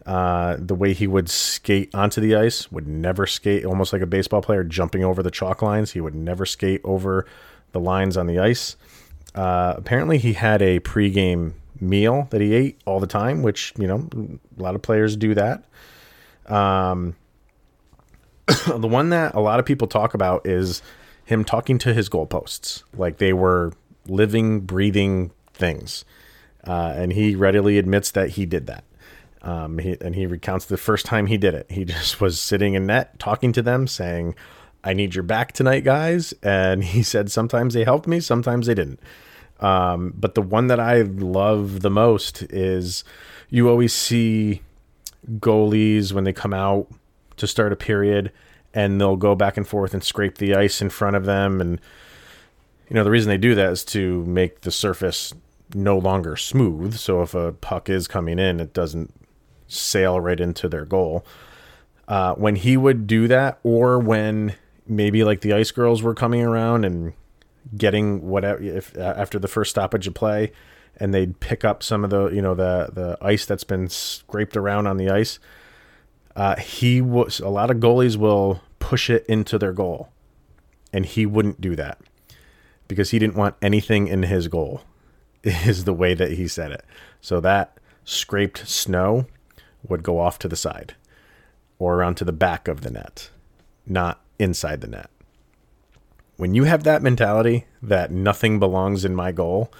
Uh, 0.07 0.57
the 0.59 0.75
way 0.75 0.93
he 0.93 1.07
would 1.07 1.29
skate 1.29 1.95
onto 1.95 2.21
the 2.21 2.35
ice 2.35 2.73
would 2.73 2.89
never 2.89 3.27
skate 3.27 3.65
almost 3.65 3.93
like 3.93 4.03
a 4.03 4.07
baseball 4.07 4.41
player 4.41 4.65
jumping 4.65 5.05
over 5.05 5.23
the 5.23 5.31
chalk 5.31 5.63
lines. 5.63 5.93
He 5.93 6.01
would 6.01 6.15
never 6.15 6.47
skate 6.47 6.81
over 6.85 7.27
the 7.73 7.81
lines 7.81 8.17
on 8.17 8.27
the 8.27 8.39
ice. 8.39 8.77
Uh, 9.35 9.75
apparently, 9.77 10.19
he 10.19 10.33
had 10.33 10.63
a 10.63 10.81
pregame 10.81 11.53
meal 11.81 12.29
that 12.31 12.41
he 12.41 12.55
ate 12.55 12.81
all 12.87 13.01
the 13.01 13.07
time, 13.07 13.43
which 13.43 13.73
you 13.79 13.87
know 13.87 14.09
a 14.59 14.63
lot 14.63 14.75
of 14.75 14.83
players 14.83 15.17
do 15.17 15.35
that. 15.35 15.65
Um, 16.47 17.17
the 18.67 18.89
one 18.89 19.11
that 19.11 19.35
a 19.35 19.41
lot 19.41 19.61
of 19.61 19.67
people 19.67 19.89
talk 19.89 20.15
about 20.15 20.47
is 20.47 20.83
him 21.25 21.45
talking 21.45 21.79
to 21.79 21.95
his 21.95 22.09
goalposts 22.09 22.83
like 22.97 23.19
they 23.19 23.33
were 23.33 23.73
living, 24.07 24.61
breathing 24.61 25.31
things, 25.53 26.05
uh, 26.67 26.93
and 26.97 27.13
he 27.13 27.35
readily 27.35 27.79
admits 27.79 28.11
that 28.13 28.31
he 28.31 28.47
did 28.47 28.67
that. 28.67 28.85
Um, 29.43 29.79
he, 29.79 29.97
and 30.01 30.15
he 30.15 30.27
recounts 30.27 30.67
the 30.67 30.77
first 30.77 31.07
time 31.07 31.27
he 31.27 31.39
did 31.39 31.55
it. 31.55 31.71
He 31.71 31.85
just 31.87 32.21
was 32.21 32.41
sitting 32.41 32.75
in 32.75 32.87
net 32.87 33.19
talking 33.19 33.53
to 33.53 33.63
them, 33.63 33.87
saying, 33.87 34.35
I 34.83 34.93
need 34.93 35.15
your 35.15 35.25
back 35.25 35.53
tonight, 35.53 35.85
guys. 35.85 36.35
And 36.43 36.83
he 36.83 37.03
said 37.03 37.31
sometimes 37.31 37.75
they 37.75 37.85
helped 37.85 38.07
me, 38.07 38.21
sometimes 38.21 38.67
they 38.67 38.75
didn't. 38.75 39.01
Um, 39.61 40.15
but 40.17 40.35
the 40.35 40.43
one 40.43 40.67
that 40.69 40.81
I 40.81 41.03
love 41.03 41.81
the 41.81 41.91
most 41.91 42.43
is 42.45 43.05
you 43.51 43.69
always 43.69 43.93
see 43.93 44.63
goalies 45.39 46.13
when 46.13 46.25
they 46.25 46.33
come 46.33 46.55
out 46.55 46.89
to 47.37 47.47
start 47.47 47.73
a 47.73 47.77
period 47.77 48.33
and 48.73 49.01
they'll 49.01 49.17
go 49.17 49.35
back 49.35 49.57
and 49.57 49.67
forth 49.67 49.93
and 49.93 50.03
scrape 50.03 50.39
the 50.39 50.55
ice 50.55 50.81
in 50.81 50.89
front 50.89 51.17
of 51.17 51.25
them. 51.25 51.61
And, 51.61 51.81
you 52.89 52.95
know, 52.95 53.05
the 53.05 53.11
reason 53.11 53.29
they 53.29 53.39
do 53.39 53.55
that 53.55 53.73
is 53.73 53.85
to 53.87 54.25
make 54.25 54.63
the 54.63 54.71
surface 54.71 55.35
no 55.75 55.99
longer 55.99 56.37
smooth. 56.37 56.95
So 56.95 57.23
if 57.23 57.35
a 57.35 57.53
puck 57.53 57.89
is 57.89 58.09
coming 58.09 58.39
in, 58.39 58.61
it 58.61 58.73
doesn't 58.73 59.13
sail 59.69 60.21
right 60.21 60.41
into 60.41 60.69
their 60.69 60.85
goal. 60.85 61.25
Uh, 62.09 62.35
when 62.35 62.57
he 62.57 62.77
would 62.77 63.07
do 63.07 63.29
that, 63.29 63.61
or 63.63 63.99
when 63.99 64.55
maybe 64.87 65.23
like 65.23 65.43
the 65.43 65.53
ice 65.53 65.71
girls 65.71 66.03
were 66.03 66.15
coming 66.15 66.43
around 66.43 66.85
and 66.85 67.13
getting 67.77 68.29
whatever 68.29 68.63
if 68.63 68.97
after 68.97 69.39
the 69.39 69.49
first 69.49 69.71
stoppage 69.71 70.07
of 70.07 70.15
play, 70.15 70.53
and 70.97 71.15
they'd 71.15 71.41
pick 71.41 71.65
up 71.65 71.83
some 71.83 72.05
of 72.05 72.11
the 72.11 72.29
you 72.29 72.43
know 72.43 72.55
the 72.55 72.91
the 72.93 73.19
ice 73.21 73.47
that's 73.47 73.65
been 73.65 73.89
scraped 73.89 74.57
around 74.57 74.87
on 74.87 74.97
the 74.97 75.11
ice. 75.11 75.39
Uh, 76.37 76.57
he 76.57 77.01
was 77.01 77.41
a 77.41 77.49
lot 77.49 77.71
of 77.71 77.79
goalies 77.79 78.17
will 78.17 78.63
push 78.79 79.11
it 79.11 79.25
into 79.27 79.59
their 79.59 79.73
goal, 79.73 80.11
and 80.93 81.07
he 81.07 81.27
wouldn't 81.27 81.61
do 81.61 81.77
that 81.77 81.99
because 82.89 83.11
he 83.11 83.19
didn't 83.19 83.37
want 83.37 83.57
anything 83.63 84.09
in 84.09 84.25
his 84.25 84.49
goal. 84.49 84.83
Is 85.43 85.85
the 85.85 85.95
way 85.95 86.13
that 86.13 86.33
he 86.33 86.47
said 86.47 86.71
it. 86.71 86.85
So 87.23 87.41
that 87.41 87.79
scraped 88.05 88.69
snow 88.69 89.27
would 89.89 90.03
go 90.03 90.19
off 90.19 90.39
to 90.41 90.49
the 90.49 90.57
side 90.57 90.95
or 91.79 91.95
around 91.97 92.17
to 92.17 92.25
the 92.25 92.33
back 92.33 92.69
of 92.69 92.83
the 92.83 92.91
net, 92.91 93.31
not 93.87 94.21
inside 94.39 94.83
the 94.83 94.87
net. 94.87 95.11
When 96.41 96.55
you 96.55 96.65
have 96.65 96.85
that 96.85 97.03
mentality 97.03 97.67
that 97.83 98.11
nothing 98.11 98.59
belongs 98.59 99.05
in 99.05 99.15
my 99.15 99.31
goal, 99.31 99.71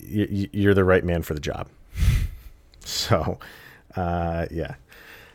you're 0.00 0.74
the 0.74 0.82
right 0.82 1.04
man 1.04 1.22
for 1.22 1.34
the 1.34 1.40
job. 1.40 1.68
So, 2.82 3.38
uh, 3.94 4.46
yeah. 4.50 4.74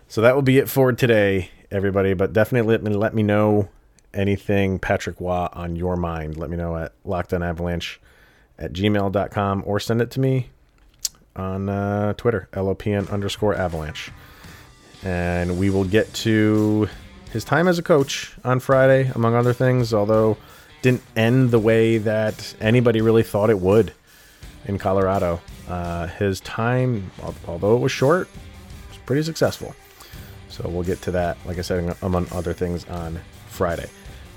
So 0.10 0.20
that 0.20 0.36
will 0.36 0.42
be 0.42 0.58
it 0.58 0.68
for 0.68 0.92
today, 0.92 1.52
everybody. 1.72 2.14
But 2.14 2.34
definitely 2.34 2.70
let 2.70 2.84
me 2.84 2.94
let 2.94 3.14
me 3.14 3.24
know 3.24 3.70
anything 4.14 4.78
Patrick 4.78 5.22
Roy 5.22 5.48
on 5.54 5.78
your 5.78 5.96
mind. 5.96 6.36
Let 6.36 6.50
me 6.50 6.58
know 6.58 6.76
at 6.76 6.92
lockedonavalanche 7.06 7.98
at 8.60 8.74
gmail.com 8.74 9.64
or 9.66 9.80
send 9.80 10.02
it 10.02 10.12
to 10.12 10.20
me 10.20 10.50
on 11.36 11.70
uh, 11.70 12.14
Twitter, 12.14 12.50
LOPN 12.52 13.10
underscore 13.10 13.56
avalanche. 13.56 14.12
And 15.02 15.58
we 15.58 15.70
will 15.70 15.86
get 15.86 16.14
to 16.16 16.90
his 17.36 17.44
time 17.44 17.68
as 17.68 17.78
a 17.78 17.84
coach 17.84 18.32
on 18.46 18.62
Friday, 18.62 19.12
among 19.14 19.36
other 19.36 19.52
things, 19.52 19.94
although 19.94 20.38
didn't 20.82 21.02
end 21.18 21.52
the 21.52 21.60
way 21.60 21.98
that 21.98 22.56
anybody 22.62 23.02
really 23.02 23.24
thought 23.24 23.50
it 23.50 23.60
would 23.60 23.92
in 24.68 24.78
Colorado. 24.78 25.42
Uh, 25.68 26.08
his 26.08 26.40
time, 26.40 27.12
although 27.46 27.76
it 27.76 27.80
was 27.80 27.92
short, 27.92 28.30
was 28.88 28.98
pretty 29.00 29.22
successful. 29.22 29.76
So 30.48 30.70
we'll 30.70 30.86
get 30.86 31.02
to 31.02 31.12
that, 31.12 31.38
like 31.46 31.58
I 31.58 31.62
said, 31.62 31.98
among 32.02 32.26
other 32.32 32.54
things 32.54 32.86
on 32.86 33.20
Friday. 33.50 33.90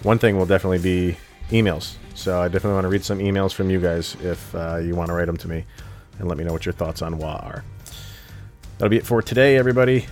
One 0.03 0.19
thing 0.19 0.37
will 0.37 0.47
definitely 0.47 0.81
be 0.81 1.17
emails. 1.51 1.95
So 2.17 2.41
I 2.41 2.49
definitely 2.49 2.75
want 2.75 2.87
to 2.87 2.89
read 2.89 3.05
some 3.05 3.21
emails 3.21 3.53
from 3.53 3.71
you 3.71 3.79
guys 3.79 4.17
if 4.23 4.53
uh, 4.57 4.79
you 4.79 4.97
want 4.97 5.07
to 5.07 5.15
write 5.15 5.27
them 5.27 5.37
to 5.37 5.47
me 5.47 5.65
and 6.19 6.27
let 6.27 6.37
me 6.37 6.43
know 6.43 6.53
what 6.53 6.67
your 6.67 6.73
thoughts 6.73 7.01
on 7.01 7.17
Roy 7.17 7.29
are. 7.29 7.65
That'll 8.79 8.91
be 8.91 8.97
it 8.97 9.07
for 9.07 9.23
today, 9.23 9.57
everybody. 9.57 10.09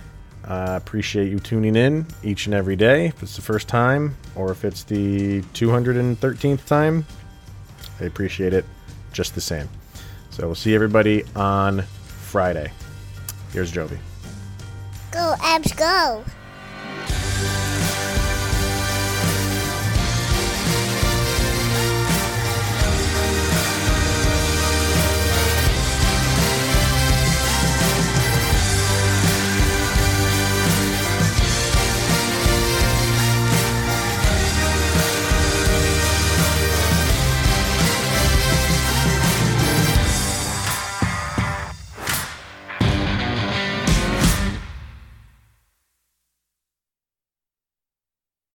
I 0.47 0.75
appreciate 0.75 1.29
you 1.29 1.39
tuning 1.39 1.75
in 1.75 2.05
each 2.23 2.45
and 2.45 2.55
every 2.55 2.75
day. 2.75 3.07
If 3.07 3.21
it's 3.21 3.35
the 3.35 3.41
first 3.41 3.67
time 3.67 4.15
or 4.35 4.51
if 4.51 4.63
it's 4.63 4.83
the 4.83 5.41
213th 5.41 6.65
time, 6.65 7.05
I 7.99 8.05
appreciate 8.05 8.53
it 8.53 8.65
just 9.11 9.35
the 9.35 9.41
same. 9.41 9.67
So 10.29 10.45
we'll 10.45 10.55
see 10.55 10.73
everybody 10.73 11.23
on 11.35 11.81
Friday. 11.81 12.71
Here's 13.51 13.71
Jovi. 13.71 13.97
Go, 15.11 15.35
Abs, 15.41 15.73
go. 15.73 16.23